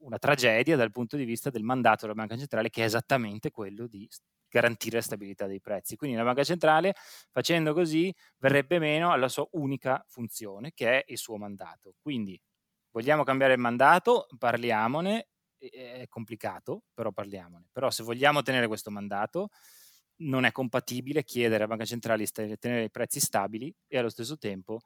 una 0.00 0.18
tragedia 0.18 0.76
dal 0.76 0.90
punto 0.90 1.16
di 1.16 1.24
vista 1.24 1.50
del 1.50 1.62
mandato 1.62 2.02
della 2.02 2.14
banca 2.14 2.36
centrale 2.36 2.70
che 2.70 2.82
è 2.82 2.84
esattamente 2.86 3.50
quello 3.50 3.86
di 3.86 4.08
garantire 4.48 4.96
la 4.96 5.02
stabilità 5.02 5.46
dei 5.46 5.60
prezzi. 5.60 5.96
Quindi 5.96 6.16
la 6.16 6.24
banca 6.24 6.44
centrale 6.44 6.94
facendo 7.30 7.72
così 7.74 8.12
verrebbe 8.38 8.78
meno 8.78 9.12
alla 9.12 9.28
sua 9.28 9.46
unica 9.52 10.04
funzione 10.08 10.72
che 10.74 11.02
è 11.02 11.04
il 11.12 11.18
suo 11.18 11.36
mandato. 11.36 11.94
Quindi 12.00 12.40
vogliamo 12.90 13.22
cambiare 13.24 13.54
il 13.54 13.60
mandato, 13.60 14.26
parliamone, 14.38 15.28
è 15.58 16.06
complicato, 16.08 16.84
però 16.94 17.12
parliamone. 17.12 17.66
Però 17.72 17.90
se 17.90 18.02
vogliamo 18.02 18.42
tenere 18.42 18.66
questo 18.66 18.90
mandato 18.90 19.48
non 20.18 20.44
è 20.44 20.52
compatibile 20.52 21.24
chiedere 21.24 21.56
alla 21.64 21.66
banca 21.66 21.84
centrale 21.84 22.24
di 22.24 22.56
tenere 22.58 22.84
i 22.84 22.90
prezzi 22.90 23.20
stabili 23.20 23.74
e 23.86 23.98
allo 23.98 24.08
stesso 24.08 24.38
tempo 24.38 24.80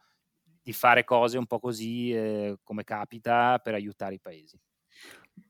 di 0.62 0.72
fare 0.72 1.04
cose 1.04 1.38
un 1.38 1.46
po' 1.46 1.58
così 1.60 2.12
eh, 2.12 2.58
come 2.62 2.84
capita 2.84 3.58
per 3.60 3.74
aiutare 3.74 4.14
i 4.14 4.20
paesi. 4.20 4.58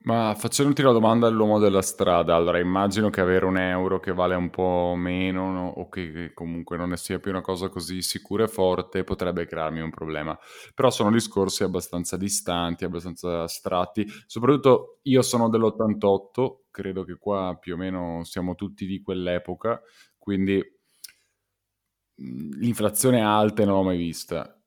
Ma 0.02 0.34
facendoti 0.34 0.80
la 0.82 0.92
domanda 0.92 1.26
all'uomo 1.26 1.58
della 1.58 1.82
strada, 1.82 2.34
allora 2.34 2.58
immagino 2.58 3.10
che 3.10 3.20
avere 3.20 3.44
un 3.44 3.58
euro 3.58 4.00
che 4.00 4.12
vale 4.12 4.34
un 4.34 4.48
po' 4.48 4.94
meno 4.96 5.50
no, 5.52 5.68
o 5.68 5.88
che, 5.88 6.32
comunque 6.32 6.76
non 6.78 6.88
ne 6.88 6.96
sia 6.96 7.18
più 7.18 7.30
una 7.30 7.42
cosa 7.42 7.68
così 7.68 8.00
sicura 8.00 8.44
e 8.44 8.48
forte 8.48 9.04
potrebbe 9.04 9.46
crearmi 9.46 9.80
un 9.80 9.90
problema. 9.90 10.38
Però 10.74 10.90
sono 10.90 11.10
discorsi 11.10 11.64
abbastanza 11.64 12.16
distanti, 12.16 12.84
abbastanza 12.84 13.42
astratti. 13.42 14.06
Soprattutto 14.26 15.00
io 15.02 15.22
sono 15.22 15.48
dell'88, 15.50 16.60
credo 16.70 17.04
che 17.04 17.16
qua 17.18 17.56
più 17.60 17.74
o 17.74 17.76
meno 17.76 18.24
siamo 18.24 18.54
tutti 18.54 18.86
di 18.86 19.02
quell'epoca, 19.02 19.80
quindi 20.18 20.62
l'inflazione 22.16 23.20
alta 23.22 23.64
non 23.64 23.74
l'ho 23.76 23.82
mai 23.82 23.96
vista 23.96 24.59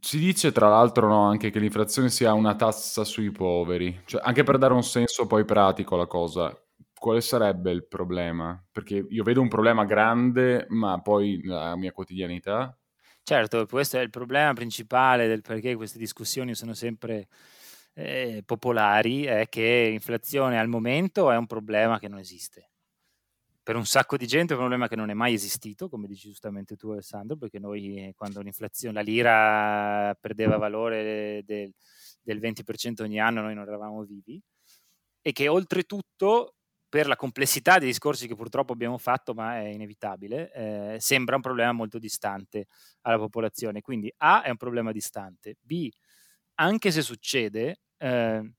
si 0.00 0.18
dice 0.18 0.52
tra 0.52 0.68
l'altro 0.68 1.08
no, 1.08 1.28
anche 1.28 1.50
che 1.50 1.58
l'inflazione 1.58 2.08
sia 2.08 2.32
una 2.32 2.54
tassa 2.54 3.04
sui 3.04 3.30
poveri, 3.30 4.02
cioè, 4.06 4.22
anche 4.24 4.42
per 4.42 4.58
dare 4.58 4.72
un 4.72 4.82
senso 4.82 5.26
poi 5.26 5.44
pratico 5.44 5.94
alla 5.94 6.06
cosa, 6.06 6.56
quale 6.98 7.20
sarebbe 7.20 7.70
il 7.70 7.86
problema? 7.86 8.62
Perché 8.72 9.06
io 9.08 9.22
vedo 9.22 9.40
un 9.40 9.48
problema 9.48 9.84
grande, 9.84 10.66
ma 10.70 11.00
poi 11.00 11.42
la 11.44 11.76
mia 11.76 11.92
quotidianità... 11.92 12.76
Certo, 13.22 13.66
questo 13.66 13.98
è 13.98 14.00
il 14.00 14.10
problema 14.10 14.52
principale 14.52 15.26
del 15.26 15.40
perché 15.40 15.74
queste 15.76 15.98
discussioni 15.98 16.54
sono 16.54 16.74
sempre 16.74 17.28
eh, 17.94 18.42
popolari, 18.44 19.24
è 19.24 19.48
che 19.48 19.88
l'inflazione 19.90 20.58
al 20.58 20.68
momento 20.68 21.30
è 21.30 21.36
un 21.36 21.46
problema 21.46 21.98
che 21.98 22.08
non 22.08 22.18
esiste 22.18 22.73
per 23.64 23.76
un 23.76 23.86
sacco 23.86 24.18
di 24.18 24.26
gente 24.26 24.52
è 24.52 24.56
un 24.56 24.60
problema 24.62 24.88
che 24.88 24.94
non 24.94 25.08
è 25.08 25.14
mai 25.14 25.32
esistito, 25.32 25.88
come 25.88 26.06
dici 26.06 26.28
giustamente 26.28 26.76
tu 26.76 26.90
Alessandro, 26.90 27.36
perché 27.36 27.58
noi 27.58 28.12
quando 28.14 28.42
l'inflazione, 28.42 28.94
la 28.94 29.00
lira 29.00 30.14
perdeva 30.20 30.58
valore 30.58 31.42
del, 31.46 31.72
del 32.22 32.38
20% 32.38 33.02
ogni 33.02 33.18
anno, 33.18 33.40
noi 33.40 33.54
non 33.54 33.66
eravamo 33.66 34.02
vivi, 34.04 34.38
e 35.22 35.32
che 35.32 35.48
oltretutto 35.48 36.56
per 36.94 37.06
la 37.06 37.16
complessità 37.16 37.78
dei 37.78 37.88
discorsi 37.88 38.28
che 38.28 38.36
purtroppo 38.36 38.74
abbiamo 38.74 38.98
fatto, 38.98 39.32
ma 39.32 39.56
è 39.56 39.64
inevitabile, 39.68 40.52
eh, 40.52 40.96
sembra 41.00 41.36
un 41.36 41.42
problema 41.42 41.72
molto 41.72 41.98
distante 41.98 42.66
alla 43.00 43.16
popolazione. 43.16 43.80
Quindi 43.80 44.12
A 44.18 44.42
è 44.42 44.50
un 44.50 44.58
problema 44.58 44.92
distante, 44.92 45.56
B, 45.60 45.88
anche 46.56 46.90
se 46.90 47.00
succede, 47.00 47.80
eh, 47.96 48.52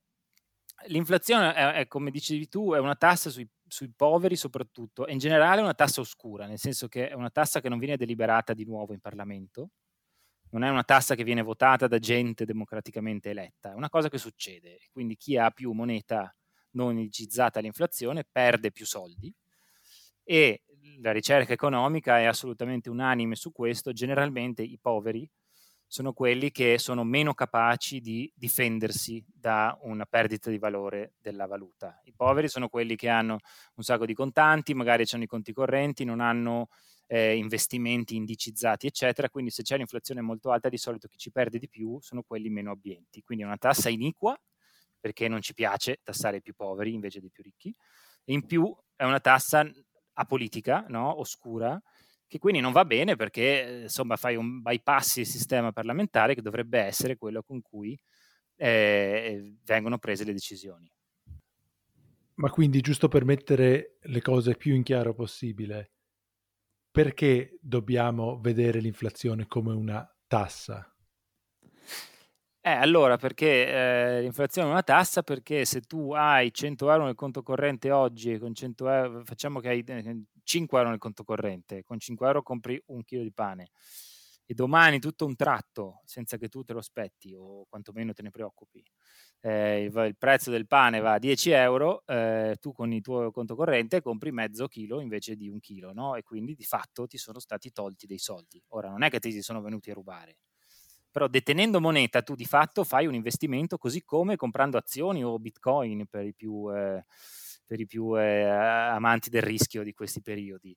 l'inflazione 0.88 1.54
è, 1.54 1.72
è, 1.74 1.88
come 1.88 2.12
dicevi 2.12 2.48
tu, 2.48 2.74
è 2.74 2.80
una 2.80 2.96
tassa 2.96 3.30
sui 3.30 3.48
sui 3.76 3.92
poveri 3.94 4.38
soprattutto, 4.38 5.06
e 5.06 5.12
in 5.12 5.18
generale 5.18 5.60
è 5.60 5.64
una 5.64 5.74
tassa 5.74 6.00
oscura, 6.00 6.48
nel 6.48 6.58
senso 6.58 6.88
che 6.88 7.10
è 7.10 7.14
una 7.14 7.30
tassa 7.30 7.60
che 7.60 7.68
non 7.68 7.78
viene 7.78 7.98
deliberata 7.98 8.54
di 8.54 8.64
nuovo 8.64 8.94
in 8.94 9.02
Parlamento, 9.02 9.72
non 10.52 10.64
è 10.64 10.70
una 10.70 10.86
tassa 10.86 11.14
che 11.14 11.26
viene 11.26 11.42
votata 11.42 11.86
da 11.86 12.00
gente 12.00 12.46
democraticamente 12.46 13.32
eletta, 13.32 13.72
è 13.72 13.76
una 13.76 13.90
cosa 13.90 14.08
che 14.08 14.18
succede. 14.18 14.78
Quindi 14.94 15.18
chi 15.18 15.36
ha 15.36 15.52
più 15.52 15.74
moneta 15.74 16.34
non 16.72 16.98
indicizzata 16.98 17.60
all'inflazione 17.60 18.24
perde 18.24 18.72
più 18.72 18.86
soldi 18.86 19.34
e 20.24 20.64
la 21.02 21.12
ricerca 21.12 21.52
economica 21.52 22.20
è 22.20 22.24
assolutamente 22.24 22.90
unanime 22.90 23.36
su 23.36 23.52
questo, 23.52 23.92
generalmente 23.92 24.62
i 24.64 24.80
poveri 24.82 25.30
sono 25.96 26.12
quelli 26.12 26.52
che 26.52 26.78
sono 26.78 27.06
meno 27.06 27.34
capaci 27.34 28.02
di 28.02 28.30
difendersi 28.36 29.24
da 29.34 29.78
una 29.84 30.06
perdita 30.06 30.50
di 30.50 30.58
valore 30.58 31.14
della 31.22 31.46
valuta. 31.46 32.02
I 32.04 32.14
poveri 32.14 32.50
sono 32.50 32.68
quelli 32.68 32.98
che 32.98 33.08
hanno 33.08 33.38
un 33.76 33.84
sacco 33.84 34.06
di 34.06 34.14
contanti, 34.14 34.74
magari 34.74 35.06
hanno 35.10 35.24
i 35.24 35.28
conti 35.28 35.54
correnti, 35.54 36.04
non 36.04 36.20
hanno 36.20 36.68
eh, 37.08 37.38
investimenti 37.38 38.18
indicizzati, 38.18 38.88
eccetera. 38.88 39.30
Quindi 39.30 39.52
se 39.52 39.64
c'è 39.64 39.78
l'inflazione 39.78 40.20
molto 40.20 40.52
alta, 40.52 40.68
di 40.68 40.78
solito 40.78 41.08
chi 41.08 41.18
ci 41.18 41.32
perde 41.32 41.60
di 41.60 41.70
più 41.70 41.98
sono 42.02 42.24
quelli 42.24 42.50
meno 42.50 42.72
abbienti. 42.72 43.22
Quindi 43.22 43.46
è 43.46 43.48
una 43.48 43.56
tassa 43.56 43.88
iniqua, 43.88 44.38
perché 45.00 45.30
non 45.30 45.40
ci 45.40 45.54
piace 45.54 46.02
tassare 46.04 46.38
i 46.38 46.42
più 46.42 46.56
poveri 46.56 46.92
invece 46.92 47.22
dei 47.22 47.32
più 47.32 47.42
ricchi, 47.42 47.74
in 48.26 48.46
più 48.46 48.76
è 48.98 49.06
una 49.06 49.22
tassa 49.22 49.66
apolitica, 50.16 50.84
no? 50.90 51.22
oscura, 51.22 51.82
che 52.36 52.42
quindi 52.42 52.60
non 52.60 52.74
va 52.74 52.84
bene 52.84 53.16
perché 53.16 53.84
insomma 53.84 54.18
fai 54.18 54.36
un 54.36 54.62
bypass 54.62 55.18
il 55.18 55.26
sistema 55.26 55.72
parlamentare 55.72 56.36
che 56.36 56.42
dovrebbe 56.42 56.80
essere 56.80 57.16
quello 57.16 57.42
con 57.42 57.62
cui 57.62 57.98
eh, 58.58 59.56
vengono 59.64 59.98
prese 59.98 60.26
le 60.26 60.34
decisioni. 60.34 60.92
Ma 62.36 62.50
quindi 62.50 62.82
giusto 62.82 63.08
per 63.08 63.24
mettere 63.24 63.96
le 64.02 64.22
cose 64.22 64.56
più 64.56 64.76
in 64.76 64.84
chiaro 64.84 65.14
possibile, 65.14 65.94
perché 66.92 67.58
dobbiamo 67.62 68.38
vedere 68.42 68.80
l'inflazione 68.80 69.48
come 69.48 69.74
una 69.74 70.06
tassa? 70.28 70.94
Eh, 72.60 72.70
allora, 72.70 73.16
perché 73.16 73.68
eh, 73.68 74.22
l'inflazione 74.22 74.68
è 74.68 74.72
una 74.72 74.84
tassa? 74.84 75.22
Perché 75.22 75.64
se 75.64 75.82
tu 75.82 76.12
hai 76.12 76.54
100 76.54 76.92
euro 76.92 77.06
nel 77.06 77.16
conto 77.16 77.44
corrente 77.44 77.92
oggi 77.92 78.38
con 78.38 78.54
100 78.54 78.90
euro, 78.90 79.24
facciamo 79.24 79.62
che 79.62 79.70
hai 79.70 79.84
eh, 79.88 80.24
5 80.46 80.78
euro 80.78 80.90
nel 80.92 81.00
conto 81.00 81.24
corrente, 81.26 81.84
con 81.84 82.00
5 82.00 82.26
euro 82.26 82.44
compri 82.44 82.82
un 82.88 83.04
chilo 83.04 83.24
di 83.24 83.34
pane 83.34 83.72
e 84.46 84.54
domani 84.54 85.00
tutto 85.00 85.26
un 85.26 85.36
tratto, 85.36 86.02
senza 86.06 86.38
che 86.38 86.50
tu 86.50 86.64
te 86.64 86.74
lo 86.74 86.80
aspetti 86.80 87.34
o 87.34 87.66
quantomeno 87.68 88.14
te 88.14 88.22
ne 88.22 88.30
preoccupi, 88.30 88.84
eh, 89.42 89.84
il, 89.84 89.96
il, 90.06 90.16
prezzo 90.18 90.52
del 90.52 90.68
pane 90.68 91.00
va 91.00 91.14
a 91.14 91.20
10 91.20 91.50
euro, 91.50 92.04
eh, 92.06 92.56
tu 92.60 92.72
con 92.72 92.94
il 92.94 93.02
tuo 93.02 93.32
conto 93.32 93.56
corrente 93.56 94.02
compri 94.02 94.32
mezzo 94.32 94.68
chilo 94.68 95.00
invece 95.00 95.36
di 95.36 95.50
un 95.50 95.60
chilo, 95.60 95.94
no? 95.94 96.16
E 96.16 96.22
quindi 96.22 96.54
di 96.54 96.64
fatto 96.64 97.08
ti 97.08 97.18
sono 97.18 97.40
stati 97.40 97.72
tolti 97.72 98.06
dei 98.06 98.20
soldi. 98.20 98.62
Ora 98.70 98.90
non 98.90 99.02
è 99.04 99.10
che 99.10 99.20
ti 99.20 99.42
sono 99.42 99.62
venuti 99.62 99.90
a 99.90 99.96
rubare, 99.96 100.38
però 101.10 101.28
detenendo 101.28 101.80
moneta 101.80 102.22
tu 102.22 102.36
di 102.36 102.46
fatto 102.46 102.84
fai 102.84 103.08
un 103.08 103.16
investimento 103.16 103.78
così 103.78 104.04
come 104.04 104.36
comprando 104.36 104.78
azioni 104.78 105.24
o 105.24 105.40
bitcoin 105.40 106.06
per 106.08 106.26
i 106.26 106.34
più, 106.34 106.70
eh, 106.76 107.04
per 107.66 107.80
i 107.80 107.86
più 107.86 108.18
eh, 108.20 108.44
amanti 108.44 109.30
del 109.30 109.42
rischio 109.42 109.84
di 109.84 109.94
questi 109.94 110.22
periodi. 110.22 110.76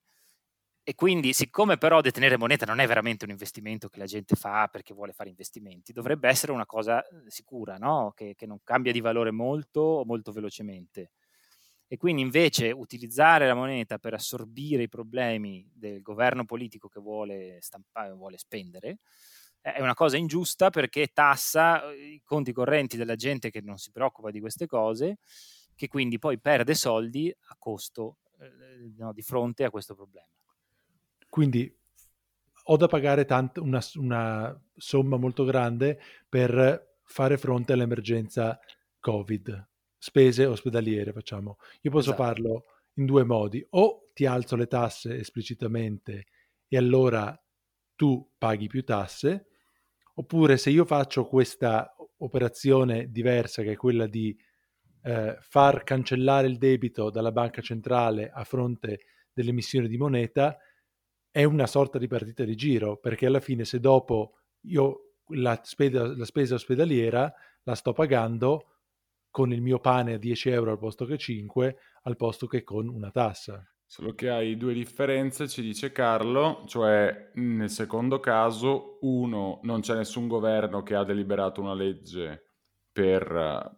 E 0.83 0.95
quindi, 0.95 1.33
siccome 1.33 1.77
però 1.77 2.01
detenere 2.01 2.37
moneta 2.37 2.65
non 2.65 2.79
è 2.79 2.87
veramente 2.87 3.23
un 3.25 3.31
investimento 3.31 3.89
che 3.89 3.99
la 3.99 4.05
gente 4.05 4.35
fa 4.35 4.67
perché 4.69 4.93
vuole 4.93 5.13
fare 5.13 5.29
investimenti, 5.29 5.91
dovrebbe 5.93 6.27
essere 6.29 6.51
una 6.51 6.65
cosa 6.65 7.05
eh, 7.07 7.23
sicura, 7.27 7.77
no? 7.77 8.11
che, 8.15 8.33
che 8.35 8.47
non 8.47 8.59
cambia 8.63 8.91
di 8.91 8.99
valore 9.01 9.29
molto 9.31 9.81
o 9.81 10.05
molto 10.05 10.31
velocemente. 10.31 11.11
E 11.87 11.97
quindi 11.97 12.21
invece 12.21 12.71
utilizzare 12.71 13.47
la 13.47 13.55
moneta 13.55 13.97
per 13.99 14.13
assorbire 14.13 14.83
i 14.83 14.89
problemi 14.89 15.67
del 15.73 16.01
governo 16.01 16.45
politico 16.45 16.87
che 16.87 16.99
vuole, 16.99 17.57
stampare, 17.61 18.13
vuole 18.13 18.37
spendere, 18.37 18.99
è 19.61 19.81
una 19.81 19.93
cosa 19.93 20.17
ingiusta 20.17 20.69
perché 20.69 21.07
tassa 21.13 21.83
uhm, 21.85 21.93
i 21.93 22.21
conti 22.23 22.51
correnti 22.53 22.97
della 22.97 23.15
gente 23.15 23.49
che 23.51 23.61
non 23.61 23.77
si 23.77 23.91
preoccupa 23.91 24.31
di 24.31 24.39
queste 24.39 24.65
cose, 24.67 25.17
che 25.79 25.87
quindi 25.87 26.19
poi 26.19 26.37
perde 26.37 26.73
soldi 26.73 27.33
a 27.47 27.55
costo 27.57 28.17
eh, 28.41 28.91
no, 28.97 29.13
di 29.13 29.21
fronte 29.21 29.63
a 29.63 29.69
questo 29.69 29.95
problema. 29.95 30.27
Quindi 31.29 31.73
ho 32.63 32.75
da 32.75 32.87
pagare 32.87 33.23
tant- 33.23 33.59
una, 33.59 33.79
una, 33.93 34.61
somma 34.75 35.15
molto 35.15 35.45
grande 35.45 35.97
per 36.27 36.97
fare 37.05 37.37
fronte 37.37 37.71
all'emergenza 37.71 38.59
Covid, 38.99 39.69
spese 39.97 40.45
ospedaliere 40.45 41.13
facciamo. 41.13 41.57
Io 41.83 41.91
posso 41.91 42.11
esatto. 42.11 42.23
farlo 42.23 42.63
in 42.95 43.05
due 43.05 43.23
modi, 43.23 43.65
o 43.69 44.09
ti 44.13 44.25
alzo 44.25 44.57
le 44.57 44.67
tasse 44.67 45.15
esplicitamente 45.15 46.25
e 46.67 46.75
allora 46.75 47.41
tu 47.95 48.29
paghi 48.37 48.67
più 48.67 48.83
tasse, 48.83 49.47
Oppure 50.19 50.57
se 50.57 50.69
io 50.69 50.83
faccio 50.83 51.25
questa 51.25 51.95
operazione 52.17 53.09
diversa, 53.09 53.63
che 53.63 53.71
è 53.71 53.75
quella 53.77 54.05
di 54.05 54.37
eh, 55.03 55.37
far 55.39 55.83
cancellare 55.83 56.47
il 56.47 56.57
debito 56.57 57.09
dalla 57.09 57.31
banca 57.31 57.61
centrale 57.61 58.29
a 58.29 58.43
fronte 58.43 58.99
dell'emissione 59.31 59.87
di 59.87 59.97
moneta, 59.97 60.57
è 61.31 61.43
una 61.43 61.67
sorta 61.67 61.97
di 61.97 62.07
partita 62.07 62.43
di 62.43 62.55
giro, 62.55 62.97
perché 62.97 63.25
alla 63.25 63.39
fine 63.39 63.65
se 63.65 63.79
dopo 63.79 64.37
io 64.61 65.13
la 65.33 65.59
spesa, 65.63 66.15
la 66.15 66.25
spesa 66.25 66.55
ospedaliera 66.55 67.31
la 67.63 67.75
sto 67.75 67.93
pagando 67.93 68.65
con 69.29 69.53
il 69.53 69.61
mio 69.61 69.79
pane 69.79 70.13
a 70.13 70.17
10 70.17 70.49
euro 70.49 70.71
al 70.71 70.79
posto 70.79 71.05
che 71.05 71.17
5, 71.17 71.77
al 72.03 72.15
posto 72.15 72.47
che 72.47 72.63
con 72.63 72.87
una 72.87 73.11
tassa. 73.11 73.63
Solo 73.85 74.13
che 74.13 74.29
hai 74.29 74.55
due 74.57 74.73
differenze, 74.73 75.47
ci 75.47 75.61
dice 75.61 75.91
Carlo, 75.91 76.63
cioè 76.67 77.31
nel 77.35 77.69
secondo 77.69 78.19
caso, 78.19 78.97
uno, 79.01 79.59
non 79.63 79.81
c'è 79.81 79.95
nessun 79.95 80.27
governo 80.27 80.83
che 80.83 80.95
ha 80.95 81.03
deliberato 81.03 81.61
una 81.61 81.73
legge 81.73 82.43
per 82.91 83.77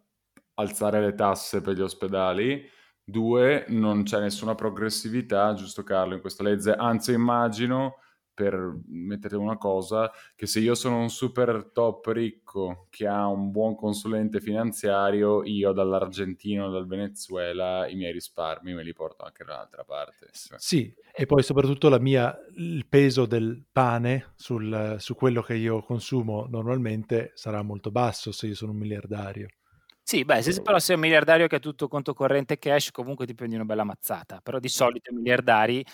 alzare 0.54 1.00
le 1.00 1.14
tasse 1.14 1.60
per 1.60 1.74
gli 1.74 1.80
ospedali, 1.80 2.68
due, 3.04 3.64
non 3.68 4.04
c'è 4.04 4.20
nessuna 4.20 4.54
progressività, 4.54 5.54
giusto 5.54 5.82
Carlo, 5.82 6.14
in 6.14 6.20
questa 6.20 6.42
legge, 6.42 6.72
anzi 6.72 7.12
immagino 7.12 7.96
per 8.34 8.80
mettere 8.86 9.36
una 9.36 9.58
cosa, 9.58 10.10
che 10.34 10.46
se 10.46 10.60
io 10.60 10.74
sono 10.74 10.98
un 10.98 11.10
super 11.10 11.70
top 11.72 12.06
ricco 12.06 12.86
che 12.88 13.06
ha 13.06 13.26
un 13.26 13.50
buon 13.50 13.76
consulente 13.76 14.40
finanziario, 14.40 15.44
io 15.44 15.72
dall'Argentina 15.72 16.66
dal 16.68 16.86
Venezuela 16.86 17.86
i 17.86 17.94
miei 17.94 18.12
risparmi 18.12 18.72
me 18.72 18.82
li 18.82 18.94
porto 18.94 19.24
anche 19.24 19.44
dall'altra 19.44 19.84
parte. 19.84 20.28
Sì, 20.32 20.92
e 21.14 21.26
poi 21.26 21.42
soprattutto 21.42 21.90
mia, 22.00 22.34
il 22.56 22.86
peso 22.88 23.26
del 23.26 23.64
pane 23.70 24.32
sul, 24.34 24.96
su 24.98 25.14
quello 25.14 25.42
che 25.42 25.54
io 25.54 25.82
consumo 25.82 26.46
normalmente 26.48 27.32
sarà 27.34 27.62
molto 27.62 27.90
basso 27.90 28.32
se 28.32 28.46
io 28.46 28.54
sono 28.54 28.72
un 28.72 28.78
miliardario. 28.78 29.48
Sì, 30.06 30.24
beh, 30.24 30.42
se 30.42 30.60
però 30.62 30.78
sei 30.80 30.96
un 30.96 31.00
miliardario 31.00 31.46
che 31.46 31.56
ha 31.56 31.58
tutto 31.60 31.86
conto 31.88 32.12
corrente 32.12 32.58
cash, 32.58 32.90
comunque 32.90 33.24
ti 33.24 33.34
prendi 33.34 33.54
una 33.54 33.64
bella 33.64 33.84
mazzata. 33.84 34.40
Però 34.42 34.58
di 34.58 34.68
solito 34.68 35.10
i 35.10 35.14
miliardari 35.14 35.80
eh, 35.80 35.86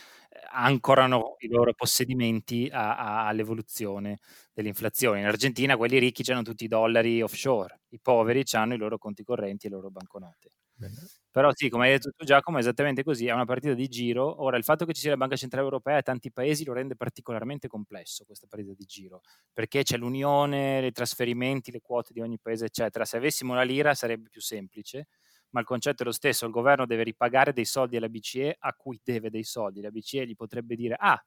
ancorano 0.52 1.36
i 1.40 1.48
loro 1.48 1.74
possedimenti 1.74 2.68
a, 2.72 2.96
a, 2.96 3.26
all'evoluzione 3.28 4.18
dell'inflazione. 4.54 5.20
In 5.20 5.26
Argentina 5.26 5.76
quelli 5.76 5.98
ricchi 5.98 6.28
hanno 6.32 6.42
tutti 6.42 6.64
i 6.64 6.68
dollari 6.68 7.20
offshore, 7.20 7.80
i 7.90 8.00
poveri 8.00 8.42
hanno 8.52 8.74
i 8.74 8.78
loro 8.78 8.96
conti 8.98 9.22
correnti 9.24 9.66
e 9.66 9.68
le 9.70 9.76
loro 9.76 9.90
banconote. 9.90 10.48
Bene. 10.72 10.94
Però 11.38 11.50
sì, 11.54 11.68
come 11.68 11.84
hai 11.86 11.92
detto 11.92 12.10
tu 12.16 12.24
Giacomo, 12.24 12.56
è 12.56 12.60
esattamente 12.60 13.04
così, 13.04 13.26
è 13.28 13.32
una 13.32 13.44
partita 13.44 13.72
di 13.72 13.86
giro. 13.86 14.42
Ora, 14.42 14.56
il 14.56 14.64
fatto 14.64 14.84
che 14.84 14.92
ci 14.92 15.02
sia 15.02 15.10
la 15.10 15.16
Banca 15.16 15.36
Centrale 15.36 15.64
Europea 15.64 15.98
a 15.98 16.02
tanti 16.02 16.32
paesi 16.32 16.64
lo 16.64 16.72
rende 16.72 16.96
particolarmente 16.96 17.68
complesso 17.68 18.24
questa 18.24 18.48
partita 18.48 18.72
di 18.76 18.84
giro, 18.86 19.20
perché 19.52 19.84
c'è 19.84 19.96
l'unione, 19.98 20.84
i 20.84 20.90
trasferimenti, 20.90 21.70
le 21.70 21.80
quote 21.80 22.12
di 22.12 22.20
ogni 22.20 22.40
paese, 22.40 22.64
eccetera. 22.64 23.04
Se 23.04 23.18
avessimo 23.18 23.54
la 23.54 23.62
lira 23.62 23.94
sarebbe 23.94 24.28
più 24.28 24.40
semplice, 24.40 25.06
ma 25.50 25.60
il 25.60 25.66
concetto 25.66 26.02
è 26.02 26.06
lo 26.06 26.10
stesso, 26.10 26.44
il 26.44 26.50
governo 26.50 26.86
deve 26.86 27.04
ripagare 27.04 27.52
dei 27.52 27.64
soldi 27.66 27.96
alla 27.96 28.08
BCE 28.08 28.56
a 28.58 28.74
cui 28.74 28.98
deve 29.04 29.30
dei 29.30 29.44
soldi. 29.44 29.80
La 29.80 29.90
BCE 29.92 30.26
gli 30.26 30.34
potrebbe 30.34 30.74
dire, 30.74 30.96
ah, 30.98 31.24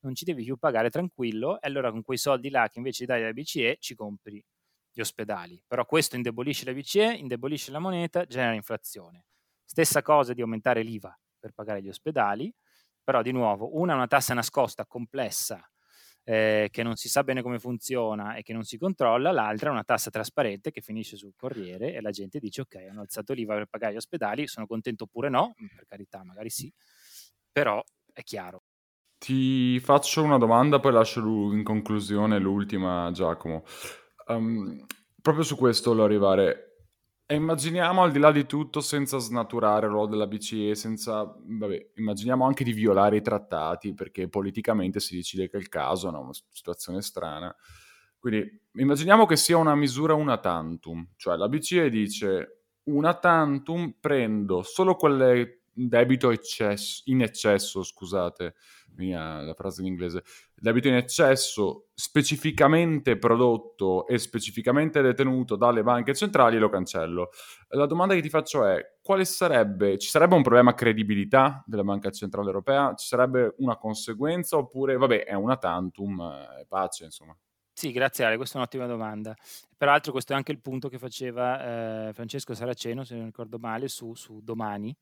non 0.00 0.16
ci 0.16 0.24
devi 0.24 0.42
più 0.42 0.56
pagare 0.56 0.90
tranquillo, 0.90 1.60
e 1.60 1.68
allora 1.68 1.92
con 1.92 2.02
quei 2.02 2.18
soldi 2.18 2.50
là 2.50 2.68
che 2.68 2.78
invece 2.78 3.04
dai 3.06 3.22
alla 3.22 3.32
BCE 3.32 3.76
ci 3.78 3.94
compri 3.94 4.44
gli 4.90 5.00
ospedali. 5.00 5.62
Però 5.64 5.84
questo 5.86 6.16
indebolisce 6.16 6.64
la 6.64 6.72
BCE, 6.72 7.14
indebolisce 7.14 7.70
la 7.70 7.78
moneta, 7.78 8.24
genera 8.26 8.54
inflazione. 8.54 9.22
Stessa 9.64 10.02
cosa 10.02 10.32
di 10.32 10.42
aumentare 10.42 10.82
l'IVA 10.82 11.18
per 11.38 11.52
pagare 11.52 11.82
gli 11.82 11.88
ospedali, 11.88 12.52
però 13.02 13.22
di 13.22 13.32
nuovo 13.32 13.78
una 13.78 13.92
è 13.92 13.96
una 13.96 14.06
tassa 14.06 14.34
nascosta, 14.34 14.86
complessa, 14.86 15.68
eh, 16.24 16.68
che 16.70 16.82
non 16.82 16.96
si 16.96 17.08
sa 17.08 17.22
bene 17.22 17.42
come 17.42 17.58
funziona 17.58 18.34
e 18.34 18.42
che 18.42 18.54
non 18.54 18.64
si 18.64 18.78
controlla, 18.78 19.30
l'altra 19.30 19.68
è 19.68 19.72
una 19.72 19.84
tassa 19.84 20.10
trasparente 20.10 20.70
che 20.70 20.80
finisce 20.80 21.16
sul 21.16 21.34
Corriere 21.36 21.92
e 21.92 22.00
la 22.00 22.10
gente 22.10 22.38
dice 22.38 22.62
ok, 22.62 22.76
hanno 22.88 23.02
alzato 23.02 23.34
l'IVA 23.34 23.54
per 23.54 23.66
pagare 23.66 23.92
gli 23.92 23.98
ospedali, 23.98 24.46
sono 24.46 24.66
contento 24.66 25.04
oppure 25.04 25.28
no, 25.28 25.54
per 25.74 25.84
carità, 25.86 26.24
magari 26.24 26.48
sì, 26.48 26.72
però 27.52 27.82
è 28.12 28.22
chiaro. 28.22 28.62
Ti 29.18 29.80
faccio 29.80 30.22
una 30.22 30.38
domanda, 30.38 30.80
poi 30.80 30.92
lascio 30.92 31.20
in 31.20 31.62
conclusione 31.62 32.38
l'ultima, 32.38 33.10
Giacomo. 33.12 33.64
Um, 34.26 34.84
proprio 35.20 35.44
su 35.44 35.56
questo 35.56 35.90
volevo 35.90 36.06
arrivare. 36.06 36.73
E 37.34 37.36
immaginiamo 37.36 38.04
al 38.04 38.12
di 38.12 38.20
là 38.20 38.30
di 38.30 38.46
tutto, 38.46 38.80
senza 38.80 39.18
snaturare 39.18 39.86
il 39.86 39.92
ruolo 39.92 40.06
della 40.06 40.28
BCE, 40.28 40.76
senza, 40.76 41.24
vabbè, 41.24 41.88
immaginiamo 41.96 42.46
anche 42.46 42.62
di 42.62 42.72
violare 42.72 43.16
i 43.16 43.22
trattati, 43.22 43.92
perché 43.92 44.28
politicamente 44.28 45.00
si 45.00 45.16
decide 45.16 45.48
che 45.48 45.56
è 45.56 45.60
il 45.60 45.68
caso, 45.68 46.10
no? 46.10 46.20
una 46.20 46.32
situazione 46.52 47.02
strana. 47.02 47.52
Quindi 48.20 48.60
immaginiamo 48.74 49.26
che 49.26 49.34
sia 49.34 49.56
una 49.56 49.74
misura 49.74 50.14
una 50.14 50.38
tantum, 50.38 51.08
cioè 51.16 51.36
la 51.36 51.48
BCE 51.48 51.90
dice 51.90 52.66
una 52.84 53.14
tantum 53.14 53.96
prendo 53.98 54.62
solo 54.62 54.94
quelle 54.94 55.63
debito 55.74 56.30
eccesso, 56.30 57.02
in 57.06 57.22
eccesso, 57.22 57.82
scusate, 57.82 58.54
mia, 58.96 59.40
la 59.42 59.54
frase 59.54 59.80
in 59.80 59.88
inglese, 59.88 60.22
debito 60.54 60.88
in 60.88 60.94
eccesso 60.94 61.88
specificamente 61.94 63.18
prodotto 63.18 64.06
e 64.06 64.18
specificamente 64.18 65.02
detenuto 65.02 65.56
dalle 65.56 65.82
banche 65.82 66.14
centrali 66.14 66.58
lo 66.58 66.68
cancello. 66.68 67.30
La 67.68 67.86
domanda 67.86 68.14
che 68.14 68.22
ti 68.22 68.30
faccio 68.30 68.64
è, 68.64 68.96
quale 69.02 69.24
sarebbe, 69.24 69.98
ci 69.98 70.08
sarebbe 70.08 70.34
un 70.34 70.42
problema 70.42 70.74
credibilità 70.74 71.62
della 71.66 71.84
Banca 71.84 72.10
Centrale 72.10 72.46
Europea? 72.46 72.94
Ci 72.94 73.06
sarebbe 73.06 73.54
una 73.58 73.76
conseguenza 73.76 74.56
oppure, 74.56 74.96
vabbè, 74.96 75.24
è 75.24 75.34
una 75.34 75.56
tantum, 75.56 76.22
è 76.22 76.60
eh, 76.60 76.66
pace, 76.66 77.04
insomma? 77.04 77.36
Sì, 77.76 77.90
grazie 77.90 78.24
Ale, 78.24 78.36
questa 78.36 78.54
è 78.54 78.58
un'ottima 78.58 78.86
domanda. 78.86 79.34
Peraltro 79.76 80.12
questo 80.12 80.32
è 80.32 80.36
anche 80.36 80.52
il 80.52 80.60
punto 80.60 80.88
che 80.88 80.98
faceva 80.98 82.08
eh, 82.08 82.12
Francesco 82.12 82.54
Saraceno, 82.54 83.02
se 83.02 83.16
non 83.16 83.24
ricordo 83.24 83.58
male, 83.58 83.88
su, 83.88 84.14
su 84.14 84.40
Domani, 84.42 84.96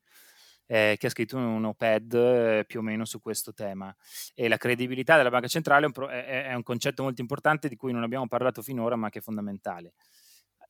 eh, 0.66 0.96
che 0.98 1.07
ha 1.07 1.11
scritto 1.11 1.37
un 1.37 1.64
op-ed 1.64 2.12
eh, 2.14 2.64
più 2.66 2.81
o 2.81 2.83
meno 2.83 3.05
su 3.05 3.20
questo 3.20 3.53
tema. 3.53 3.94
E 4.35 4.48
la 4.48 4.57
credibilità 4.57 5.16
della 5.16 5.31
banca 5.31 5.48
centrale 5.48 5.85
è 5.85 5.87
un, 5.87 5.92
pro- 5.92 6.09
è, 6.09 6.44
è 6.46 6.55
un, 6.55 6.62
concetto 6.62 7.03
molto 7.03 7.20
importante 7.20 7.68
di 7.68 7.77
cui 7.77 7.92
non 7.92 8.03
abbiamo 8.03 8.27
parlato 8.29 8.62
finora, 8.62 8.96
ma 8.96 9.11
che 9.11 9.18
è 9.18 9.22
fondamentale. 9.22 9.94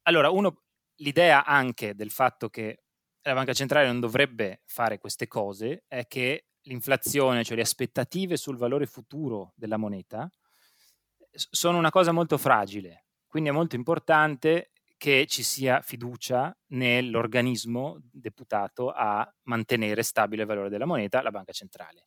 Allora, 0.03 0.31
uno, 0.31 0.63
l'idea 0.97 1.45
anche 1.45 1.95
del 1.95 2.11
fatto 2.11 2.49
che 2.49 2.83
la 3.23 3.35
banca 3.35 3.53
centrale 3.53 3.87
non 3.87 4.01
dovrebbe 4.01 4.63
fare 4.67 4.99
queste 4.99 5.29
cose 5.29 5.85
è 5.87 6.07
che 6.07 6.47
l'inflazione, 6.63 7.45
cioè 7.45 7.57
le 7.57 7.63
aspettative 7.63 8.37
sul 8.37 8.57
valore 8.57 8.87
futuro 8.87 9.53
della 9.55 9.77
moneta, 9.77 10.29
sono 11.33 11.79
una 11.79 11.91
cosa 11.91 12.13
molto 12.13 12.37
fragile 12.37 13.07
Quindi 13.27 13.49
è 13.49 13.53
molto 13.53 13.75
importante 13.75 14.72
che 15.03 15.27
ci 15.27 15.43
sia 15.43 15.81
fiducia 15.81 16.57
nell'organismo 16.69 17.99
deputato 18.09 18.89
a 18.91 19.29
mantenere 19.49 20.05
stabile 20.05 20.43
il 20.43 20.49
valore 20.49 20.69
della 20.69 20.87
moneta, 20.87 21.23
la 21.23 21.33
banca 21.33 21.51
centrale. 21.51 22.05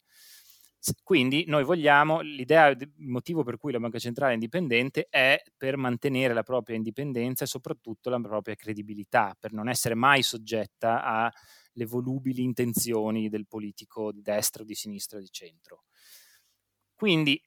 Quindi 1.03 1.43
noi 1.45 1.65
vogliamo, 1.65 2.21
l'idea, 2.21 2.67
il 2.67 2.89
motivo 2.99 3.43
per 3.43 3.58
cui 3.58 3.73
la 3.73 3.81
banca 3.81 3.99
centrale 3.99 4.31
è 4.31 4.36
indipendente 4.36 5.08
è 5.10 5.41
per 5.58 5.75
mantenere 5.75 6.34
la 6.34 6.43
propria 6.43 6.77
indipendenza 6.77 7.43
e 7.43 7.47
soprattutto 7.47 8.10
la 8.10 8.17
propria 8.21 8.55
credibilità, 8.55 9.36
per 9.38 9.51
non 9.51 9.67
essere 9.67 9.93
mai 9.93 10.23
soggetta 10.23 11.03
alle 11.03 11.86
volubili 11.86 12.43
intenzioni 12.43 13.27
del 13.27 13.45
politico 13.45 14.13
di 14.13 14.21
destra 14.21 14.63
di 14.63 14.73
sinistra 14.73 15.17
o 15.17 15.21
di 15.21 15.29
centro. 15.29 15.84
Quindi 16.93 17.43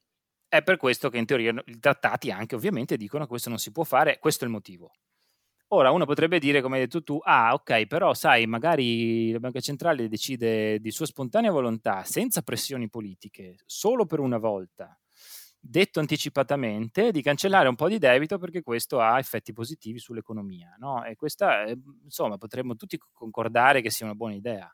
è 0.47 0.63
per 0.63 0.77
questo 0.77 1.09
che 1.09 1.17
in 1.17 1.25
teoria 1.25 1.55
i 1.65 1.79
trattati 1.79 2.31
anche 2.31 2.55
ovviamente 2.55 2.99
dicono 2.99 3.23
che 3.23 3.31
questo 3.31 3.49
non 3.49 3.59
si 3.59 3.73
può 3.73 3.85
fare, 3.85 4.19
questo 4.19 4.45
è 4.45 4.47
il 4.47 4.53
motivo. 4.53 4.93
Ora 5.73 5.91
uno 5.91 6.07
potrebbe 6.07 6.39
dire, 6.39 6.63
come 6.63 6.77
hai 6.77 6.85
detto 6.85 7.03
tu, 7.03 7.19
ah 7.23 7.53
ok, 7.53 7.87
però 7.87 8.15
sai, 8.15 8.47
magari 8.47 9.31
la 9.33 9.39
banca 9.39 9.61
centrale 9.61 10.09
decide 10.09 10.79
di 10.81 10.91
sua 10.91 11.05
spontanea 11.05 11.51
volontà, 11.51 12.05
senza 12.05 12.41
pressioni 12.41 12.89
politiche, 12.89 13.57
solo 13.67 14.07
per 14.07 14.21
una 14.21 14.39
volta, 14.39 14.99
detto 15.61 16.01
anticipatamente, 16.01 17.11
di 17.11 17.21
cancellare 17.21 17.69
un 17.69 17.75
po' 17.75 17.89
di 17.89 17.99
debito 17.99 18.39
perché 18.39 18.63
questo 18.63 19.01
ha 19.01 19.19
effetti 19.19 19.53
positivi 19.53 19.99
sull'economia. 19.99 20.75
No? 20.79 21.05
E 21.05 21.17
questa, 21.17 21.65
eh, 21.65 21.77
insomma, 22.03 22.39
potremmo 22.39 22.75
tutti 22.75 22.99
concordare 23.13 23.83
che 23.83 23.91
sia 23.91 24.07
una 24.07 24.15
buona 24.15 24.35
idea. 24.37 24.73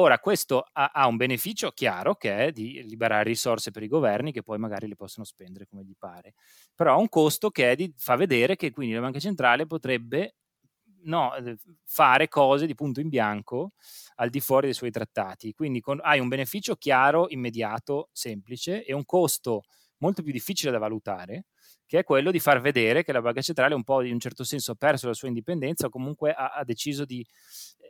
Ora, 0.00 0.18
questo 0.18 0.64
ha, 0.72 0.92
ha, 0.94 1.06
un 1.06 1.16
beneficio 1.16 1.72
chiaro 1.72 2.14
che 2.14 2.46
è 2.46 2.52
di 2.52 2.82
liberare 2.84 3.24
risorse 3.24 3.70
per 3.70 3.82
i 3.82 3.86
governi 3.86 4.32
che 4.32 4.42
poi 4.42 4.56
magari 4.56 4.88
le 4.88 4.96
possono 4.96 5.26
spendere 5.26 5.66
come 5.66 5.84
gli 5.84 5.94
pare, 5.98 6.32
però 6.74 6.94
ha 6.94 6.96
un 6.96 7.10
costo 7.10 7.50
che 7.50 7.72
è 7.72 7.76
di 7.76 7.92
fa 7.98 8.16
vedere 8.16 8.56
che 8.56 8.70
quindi 8.70 8.94
la 8.94 9.02
banca 9.02 9.18
centrale 9.18 9.66
potrebbe 9.66 10.36
no, 11.02 11.34
eh, 11.34 11.56
fare 11.84 12.28
cose 12.28 12.64
di 12.64 12.74
punto 12.74 13.00
in 13.00 13.10
bianco 13.10 13.72
al 14.16 14.30
di 14.30 14.40
fuori 14.40 14.66
dei 14.66 14.74
suoi 14.74 14.90
trattati. 14.90 15.52
Quindi 15.52 15.80
con, 15.80 15.98
hai 16.02 16.18
un 16.18 16.28
beneficio 16.28 16.76
chiaro, 16.76 17.26
immediato, 17.28 18.08
semplice 18.12 18.82
e 18.82 18.94
un 18.94 19.04
costo 19.04 19.64
molto 19.98 20.22
più 20.22 20.32
difficile 20.32 20.72
da 20.72 20.78
valutare, 20.78 21.44
che 21.86 21.98
è 21.98 22.04
quello 22.04 22.30
di 22.30 22.40
far 22.40 22.62
vedere 22.62 23.04
che 23.04 23.12
la 23.12 23.20
banca 23.20 23.42
centrale 23.42 23.74
un 23.74 23.84
po' 23.84 24.02
in 24.02 24.14
un 24.14 24.20
certo 24.20 24.44
senso 24.44 24.72
ha 24.72 24.76
perso 24.76 25.08
la 25.08 25.14
sua 25.14 25.28
indipendenza 25.28 25.86
o 25.86 25.90
comunque 25.90 26.32
ha, 26.32 26.52
ha 26.54 26.64
deciso 26.64 27.04
di 27.04 27.26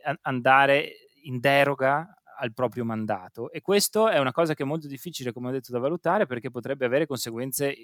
eh, 0.03 0.17
andare 0.23 0.91
in 1.23 1.39
deroga 1.39 2.15
al 2.37 2.53
proprio 2.53 2.83
mandato 2.83 3.51
e 3.51 3.61
questo 3.61 4.09
è 4.09 4.17
una 4.17 4.31
cosa 4.31 4.53
che 4.53 4.63
è 4.63 4.65
molto 4.65 4.87
difficile, 4.87 5.31
come 5.31 5.49
ho 5.49 5.51
detto, 5.51 5.71
da 5.71 5.79
valutare 5.79 6.25
perché 6.25 6.49
potrebbe 6.49 6.85
avere 6.85 7.05
conseguenze 7.05 7.75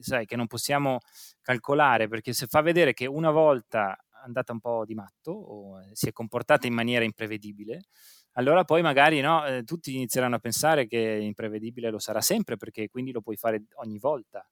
sai, 0.00 0.26
che 0.26 0.36
non 0.36 0.46
possiamo 0.46 0.98
calcolare, 1.40 2.08
perché 2.08 2.32
se 2.32 2.46
fa 2.46 2.60
vedere 2.60 2.92
che 2.92 3.06
una 3.06 3.30
volta 3.30 3.94
è 3.94 4.24
andata 4.24 4.52
un 4.52 4.60
po' 4.60 4.84
di 4.84 4.94
matto 4.94 5.30
o 5.30 5.80
si 5.92 6.08
è 6.08 6.12
comportata 6.12 6.66
in 6.66 6.74
maniera 6.74 7.04
imprevedibile, 7.04 7.84
allora 8.32 8.64
poi 8.64 8.82
magari 8.82 9.20
no, 9.20 9.44
eh, 9.46 9.64
tutti 9.64 9.94
inizieranno 9.94 10.36
a 10.36 10.40
pensare 10.40 10.86
che 10.86 10.98
imprevedibile 10.98 11.90
lo 11.90 11.98
sarà 11.98 12.20
sempre 12.20 12.56
perché 12.56 12.88
quindi 12.88 13.12
lo 13.12 13.20
puoi 13.20 13.36
fare 13.36 13.64
ogni 13.74 13.98
volta. 13.98 14.46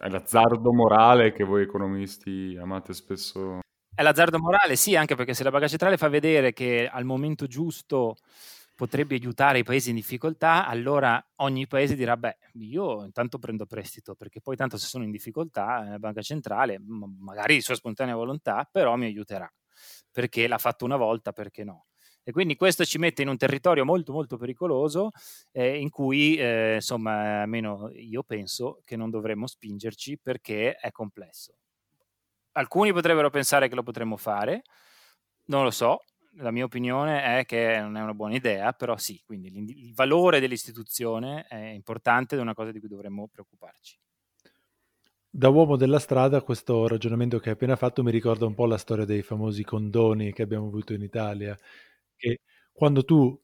È 0.00 0.08
l'azzardo 0.08 0.72
morale 0.72 1.32
che 1.32 1.44
voi 1.44 1.62
economisti 1.62 2.56
amate 2.60 2.92
spesso 2.92 3.60
è 3.98 4.02
l'azzardo 4.04 4.38
morale, 4.38 4.76
sì, 4.76 4.94
anche 4.94 5.16
perché 5.16 5.34
se 5.34 5.42
la 5.42 5.50
banca 5.50 5.66
centrale 5.66 5.96
fa 5.96 6.06
vedere 6.08 6.52
che 6.52 6.88
al 6.88 7.04
momento 7.04 7.48
giusto 7.48 8.14
potrebbe 8.76 9.16
aiutare 9.16 9.58
i 9.58 9.64
paesi 9.64 9.88
in 9.90 9.96
difficoltà, 9.96 10.68
allora 10.68 11.20
ogni 11.38 11.66
paese 11.66 11.96
dirà, 11.96 12.16
beh, 12.16 12.38
io 12.60 13.02
intanto 13.04 13.38
prendo 13.40 13.66
prestito, 13.66 14.14
perché 14.14 14.40
poi 14.40 14.54
tanto 14.54 14.76
se 14.78 14.86
sono 14.86 15.02
in 15.02 15.10
difficoltà, 15.10 15.82
la 15.82 15.98
banca 15.98 16.22
centrale, 16.22 16.78
magari 16.78 17.54
di 17.56 17.60
sua 17.60 17.74
spontanea 17.74 18.14
volontà, 18.14 18.68
però 18.70 18.94
mi 18.94 19.06
aiuterà, 19.06 19.52
perché 20.12 20.46
l'ha 20.46 20.58
fatto 20.58 20.84
una 20.84 20.96
volta, 20.96 21.32
perché 21.32 21.64
no? 21.64 21.86
E 22.22 22.30
quindi 22.30 22.54
questo 22.54 22.84
ci 22.84 22.98
mette 22.98 23.22
in 23.22 23.28
un 23.28 23.36
territorio 23.36 23.84
molto 23.84 24.12
molto 24.12 24.36
pericoloso 24.36 25.10
eh, 25.50 25.76
in 25.80 25.90
cui, 25.90 26.36
eh, 26.36 26.74
insomma, 26.76 27.40
almeno 27.42 27.90
io 27.94 28.22
penso 28.22 28.80
che 28.84 28.94
non 28.94 29.10
dovremmo 29.10 29.48
spingerci 29.48 30.18
perché 30.22 30.76
è 30.76 30.92
complesso. 30.92 31.54
Alcuni 32.52 32.92
potrebbero 32.92 33.30
pensare 33.30 33.68
che 33.68 33.74
lo 33.74 33.82
potremmo 33.82 34.16
fare, 34.16 34.62
non 35.46 35.62
lo 35.62 35.70
so, 35.70 36.00
la 36.36 36.50
mia 36.50 36.64
opinione 36.64 37.40
è 37.40 37.44
che 37.44 37.78
non 37.80 37.96
è 37.96 38.02
una 38.02 38.14
buona 38.14 38.34
idea, 38.34 38.72
però 38.72 38.96
sì, 38.96 39.20
quindi 39.24 39.52
il 39.86 39.94
valore 39.94 40.40
dell'istituzione 40.40 41.46
è 41.48 41.56
importante 41.56 42.34
ed 42.34 42.40
è 42.40 42.42
una 42.42 42.54
cosa 42.54 42.72
di 42.72 42.80
cui 42.80 42.88
dovremmo 42.88 43.28
preoccuparci. 43.28 43.98
Da 45.30 45.48
uomo 45.50 45.76
della 45.76 45.98
strada, 45.98 46.42
questo 46.42 46.88
ragionamento 46.88 47.38
che 47.38 47.48
hai 47.50 47.54
appena 47.54 47.76
fatto 47.76 48.02
mi 48.02 48.10
ricorda 48.10 48.46
un 48.46 48.54
po' 48.54 48.66
la 48.66 48.78
storia 48.78 49.04
dei 49.04 49.22
famosi 49.22 49.62
condoni 49.62 50.32
che 50.32 50.42
abbiamo 50.42 50.66
avuto 50.66 50.94
in 50.94 51.02
Italia, 51.02 51.56
che 52.16 52.40
quando 52.72 53.04
tu 53.04 53.40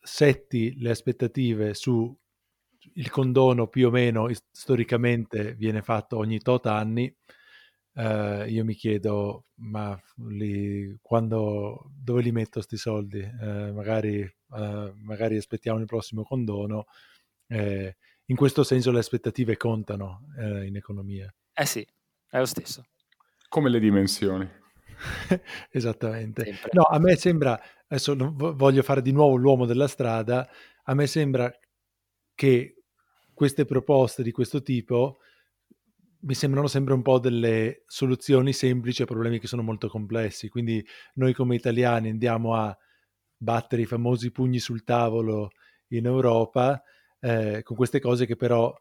setti 0.00 0.78
le 0.78 0.90
aspettative 0.90 1.74
su 1.74 2.16
il 2.94 3.10
condono 3.10 3.68
più 3.68 3.86
o 3.88 3.90
meno 3.90 4.28
storicamente 4.50 5.54
viene 5.54 5.82
fatto 5.82 6.16
ogni 6.16 6.40
tot 6.40 6.66
anni, 6.66 7.14
eh, 7.98 8.48
io 8.48 8.64
mi 8.64 8.74
chiedo, 8.74 9.46
ma 9.56 10.00
li, 10.28 10.96
quando, 11.02 11.90
dove 12.00 12.22
li 12.22 12.30
metto 12.30 12.50
questi 12.52 12.76
soldi? 12.76 13.18
Eh, 13.18 13.72
magari, 13.72 14.20
eh, 14.20 14.92
magari, 15.02 15.36
aspettiamo 15.36 15.80
il 15.80 15.86
prossimo 15.86 16.22
condono. 16.22 16.86
Eh, 17.48 17.96
in 18.26 18.36
questo 18.36 18.62
senso 18.62 18.92
le 18.92 19.00
aspettative 19.00 19.56
contano 19.56 20.28
eh, 20.38 20.66
in 20.66 20.76
economia. 20.76 21.32
Eh 21.52 21.66
sì, 21.66 21.84
è 22.30 22.38
lo 22.38 22.44
stesso. 22.44 22.86
Come 23.48 23.68
le 23.68 23.80
dimensioni. 23.80 24.48
Esattamente. 25.68 26.44
Sempre. 26.44 26.70
No, 26.74 26.82
a 26.82 27.00
me 27.00 27.16
sembra, 27.16 27.60
adesso 27.88 28.14
voglio 28.16 28.82
fare 28.82 29.02
di 29.02 29.10
nuovo 29.10 29.34
l'uomo 29.34 29.66
della 29.66 29.88
strada, 29.88 30.48
a 30.84 30.94
me 30.94 31.08
sembra 31.08 31.52
che 32.36 32.84
queste 33.34 33.64
proposte 33.64 34.22
di 34.22 34.30
questo 34.30 34.62
tipo 34.62 35.18
mi 36.20 36.34
sembrano 36.34 36.66
sempre 36.66 36.94
un 36.94 37.02
po' 37.02 37.18
delle 37.18 37.84
soluzioni 37.86 38.52
semplici 38.52 39.02
a 39.02 39.06
problemi 39.06 39.38
che 39.38 39.46
sono 39.46 39.62
molto 39.62 39.88
complessi. 39.88 40.48
Quindi 40.48 40.84
noi 41.14 41.32
come 41.34 41.54
italiani 41.54 42.10
andiamo 42.10 42.54
a 42.54 42.76
battere 43.36 43.82
i 43.82 43.86
famosi 43.86 44.30
pugni 44.32 44.58
sul 44.58 44.84
tavolo 44.84 45.50
in 45.88 46.06
Europa 46.06 46.82
eh, 47.20 47.62
con 47.62 47.76
queste 47.76 48.00
cose 48.00 48.26
che 48.26 48.36
però 48.36 48.74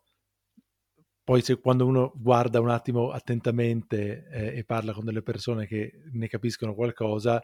poi 1.23 1.41
se, 1.41 1.60
quando 1.60 1.86
uno 1.86 2.13
guarda 2.15 2.62
un 2.62 2.69
attimo 2.69 3.12
attentamente 3.12 4.28
eh, 4.30 4.58
e 4.60 4.63
parla 4.63 4.93
con 4.93 5.04
delle 5.04 5.21
persone 5.21 5.67
che 5.67 5.91
ne 6.13 6.28
capiscono 6.28 6.73
qualcosa, 6.73 7.43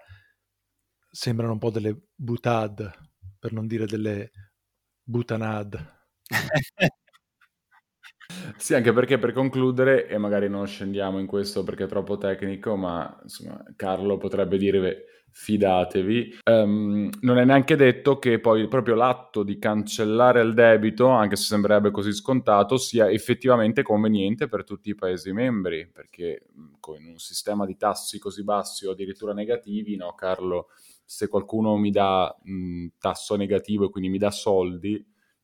sembrano 1.11 1.53
un 1.53 1.59
po' 1.59 1.69
delle 1.69 1.95
butad, 2.15 2.91
per 3.39 3.51
non 3.51 3.67
dire 3.67 3.85
delle 3.85 4.31
butanad. 5.03 5.75
Sì, 8.57 8.73
anche 8.73 8.93
perché 8.93 9.17
per 9.19 9.31
concludere, 9.31 10.07
e 10.07 10.17
magari 10.17 10.49
non 10.49 10.65
scendiamo 10.65 11.19
in 11.19 11.25
questo 11.27 11.63
perché 11.63 11.85
è 11.85 11.87
troppo 11.87 12.17
tecnico, 12.17 12.75
ma 12.75 13.19
insomma, 13.23 13.63
Carlo 13.75 14.17
potrebbe 14.17 14.57
dire 14.57 15.05
fidatevi, 15.35 16.39
um, 16.45 17.09
non 17.21 17.37
è 17.39 17.45
neanche 17.45 17.75
detto 17.75 18.19
che 18.19 18.39
poi 18.39 18.67
proprio 18.67 18.93
l'atto 18.93 19.41
di 19.43 19.57
cancellare 19.57 20.41
il 20.41 20.53
debito, 20.53 21.07
anche 21.07 21.35
se 21.35 21.45
sembrerebbe 21.45 21.89
così 21.89 22.13
scontato, 22.13 22.77
sia 22.77 23.09
effettivamente 23.09 23.81
conveniente 23.81 24.47
per 24.47 24.63
tutti 24.63 24.89
i 24.89 24.95
Paesi 24.95 25.31
membri, 25.31 25.89
perché 25.91 26.45
con 26.79 27.03
un 27.03 27.17
sistema 27.17 27.65
di 27.65 27.75
tassi 27.77 28.19
così 28.19 28.43
bassi 28.43 28.85
o 28.85 28.91
addirittura 28.91 29.33
negativi, 29.33 29.95
no 29.95 30.13
Carlo, 30.13 30.67
se 31.03 31.27
qualcuno 31.27 31.75
mi 31.77 31.89
dà 31.89 32.35
un 32.45 32.89
tasso 32.99 33.35
negativo 33.35 33.85
e 33.85 33.89
quindi 33.89 34.09
mi 34.09 34.17
dà 34.19 34.29
soldi, 34.31 35.03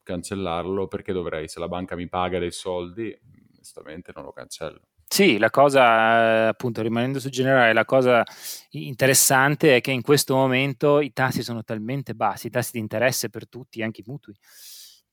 cancellarlo 0.10 0.88
perché 0.88 1.14
dovrei, 1.14 1.48
se 1.48 1.60
la 1.60 1.68
banca 1.68 1.96
mi 1.96 2.08
paga 2.10 2.40
dei 2.40 2.52
soldi, 2.52 3.18
onestamente 3.54 4.12
non 4.16 4.24
lo 4.24 4.32
cancello. 4.32 4.82
Sì, 5.12 5.38
la 5.40 5.50
cosa, 5.50 6.50
appunto, 6.50 6.84
rimanendo 6.84 7.20
su 7.20 7.30
generale, 7.30 7.74
la 7.74 7.84
cosa 7.84 8.24
interessante 8.72 9.78
è 9.78 9.82
che 9.82 9.92
in 9.92 10.04
questo 10.04 10.36
momento 10.36 11.00
i 11.00 11.12
tassi 11.12 11.42
sono 11.42 11.64
talmente 11.64 12.14
bassi, 12.14 12.48
i 12.48 12.50
tassi 12.52 12.74
di 12.74 12.80
interesse 12.80 13.30
per 13.30 13.50
tutti, 13.50 13.82
anche 13.82 14.02
i 14.02 14.04
mutui, 14.06 14.36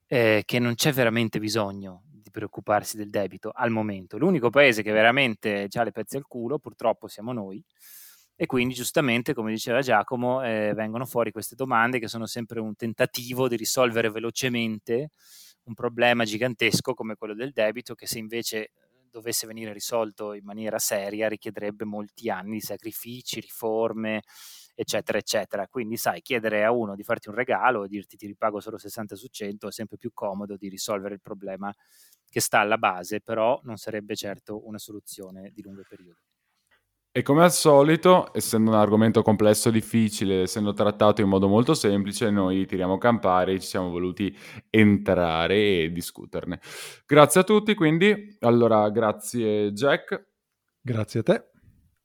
eh, 0.07 0.43
che 0.45 0.59
non 0.59 0.75
c'è 0.75 0.93
veramente 0.93 1.39
bisogno 1.39 2.03
di 2.11 2.31
preoccuparsi 2.31 2.99
del 2.99 3.09
debito 3.09 3.51
al 3.55 3.71
momento. 3.71 4.19
L'unico 4.19 4.51
paese 4.51 4.83
che 4.83 4.93
veramente 4.93 5.67
ha 5.73 5.83
le 5.83 5.93
pezze 5.93 6.19
al 6.19 6.27
culo, 6.27 6.59
purtroppo, 6.59 7.09
siamo 7.09 7.33
noi 7.33 7.65
e 8.37 8.47
quindi 8.47 8.75
giustamente, 8.75 9.33
come 9.35 9.51
diceva 9.51 9.81
Giacomo, 9.81 10.43
eh, 10.45 10.73
vengono 10.75 11.07
fuori 11.07 11.31
queste 11.33 11.55
domande 11.55 11.99
che 11.99 12.07
sono 12.09 12.27
sempre 12.27 12.61
un 12.61 12.77
tentativo 12.77 13.49
di 13.49 13.57
risolvere 13.57 14.11
velocemente 14.11 15.11
un 15.65 15.75
problema 15.75 16.25
gigantesco 16.25 16.95
come 16.95 17.17
quello 17.17 17.35
del 17.35 17.53
debito 17.53 17.95
che 17.95 18.07
se 18.07 18.19
invece 18.19 18.71
dovesse 19.11 19.47
venire 19.47 19.73
risolto 19.73 20.35
in 20.35 20.45
maniera 20.45 20.79
seria 20.79 21.29
richiederebbe 21.29 21.85
molti 21.85 22.29
anni 22.31 22.55
di 22.55 22.61
sacrifici, 22.61 23.41
riforme, 23.41 24.23
eccetera, 24.75 25.19
eccetera. 25.19 25.67
Quindi, 25.69 25.97
sai, 25.97 26.21
chiedere 26.21 26.63
a 26.65 26.71
uno 26.73 26.95
di 26.95 27.03
farti 27.03 27.29
un 27.29 27.35
regalo 27.35 27.85
e 27.85 27.89
dirti 27.89 28.17
ti 28.17 28.27
ripago 28.27 28.61
solo 28.61 28.77
60 28.79 29.17
su 29.17 29.29
100 29.29 29.69
è 29.69 29.73
sempre 29.73 29.97
più 29.97 30.11
comodo 30.13 30.57
di 30.57 30.69
risolvere 30.69 31.15
il 31.15 31.21
problema 31.23 31.75
che 32.29 32.41
sta 32.41 32.61
alla 32.61 32.77
base, 32.79 33.21
però 33.21 33.59
non 33.65 33.77
sarebbe 33.79 34.15
certo 34.15 34.67
una 34.67 34.79
soluzione 34.79 35.51
di 35.55 35.63
lungo 35.63 35.83
periodo. 35.89 36.19
E 37.17 37.23
come 37.23 37.43
al 37.45 37.51
solito, 37.51 38.29
essendo 38.35 38.71
un 38.73 38.77
argomento 38.77 39.23
complesso 39.23 39.71
e 39.71 39.73
difficile, 39.73 40.43
essendo 40.43 40.75
trattato 40.75 41.23
in 41.23 41.29
modo 41.29 41.49
molto 41.49 41.73
semplice, 41.73 42.29
noi 42.29 42.67
tiriamo 42.67 42.99
campari 42.99 43.55
e 43.55 43.61
ci 43.61 43.69
siamo 43.69 43.89
voluti 43.89 44.37
entrare 44.69 45.85
e 45.85 45.91
discuterne. 45.93 46.61
Grazie 47.07 47.41
a 47.41 47.45
tutti, 47.45 47.75
quindi. 47.75 48.37
Allora, 48.41 48.91
grazie 48.91 49.73
Jack, 49.73 50.27
Grazie 50.81 51.21
a 51.21 51.23
te. 51.23 51.45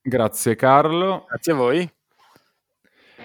grazie 0.02 0.56
Carlo. 0.56 1.26
Grazie 1.28 1.52
a 1.54 1.56
voi. 1.56 2.01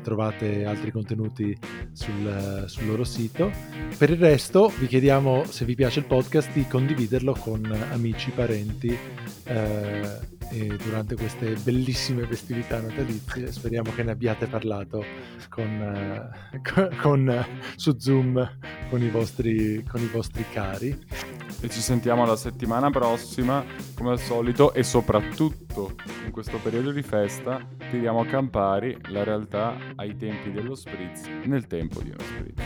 trovate 0.02 0.64
altri 0.64 0.90
contenuti 0.90 1.56
sul, 1.92 2.64
sul 2.66 2.86
loro 2.86 3.04
sito. 3.04 3.52
Per 3.96 4.10
il 4.10 4.18
resto 4.18 4.72
vi 4.76 4.88
chiediamo 4.88 5.44
se 5.44 5.64
vi 5.64 5.76
piace 5.76 6.00
il 6.00 6.06
podcast 6.06 6.52
di 6.52 6.66
condividerlo 6.66 7.36
con 7.38 7.64
amici, 7.92 8.32
parenti 8.32 8.98
eh, 9.44 10.32
durante 10.66 11.14
queste 11.16 11.54
bellissime 11.54 12.26
festività 12.26 12.80
natalizie. 12.80 13.50
Speriamo 13.52 13.92
che 13.94 14.02
ne 14.02 14.12
abbiate 14.12 14.46
parlato 14.46 15.04
con, 15.48 15.64
eh, 15.64 16.60
con- 16.62 16.96
con- 17.00 17.46
su 17.76 17.96
Zoom 17.98 18.58
con 18.90 19.02
i, 19.02 19.08
vostri, 19.08 19.82
con 19.84 20.00
i 20.00 20.06
vostri 20.06 20.44
cari. 20.52 20.96
E 21.60 21.68
ci 21.70 21.80
sentiamo 21.80 22.26
la 22.26 22.36
settimana 22.36 22.90
prossima, 22.90 23.64
come 23.94 24.10
al 24.10 24.20
solito, 24.20 24.74
e 24.74 24.82
soprattutto 24.82 25.94
in 26.24 26.30
questo 26.30 26.58
periodo 26.58 26.90
di 26.90 27.02
festa 27.02 27.66
tiriamo 27.90 28.20
a 28.20 28.26
campari 28.26 28.96
la 29.08 29.24
realtà 29.24 29.76
ai 29.96 30.16
tempi 30.16 30.52
dello 30.52 30.74
spritz, 30.74 31.26
nel 31.44 31.66
tempo 31.66 32.02
di 32.02 32.10
uno 32.10 32.20
spritz. 32.20 32.62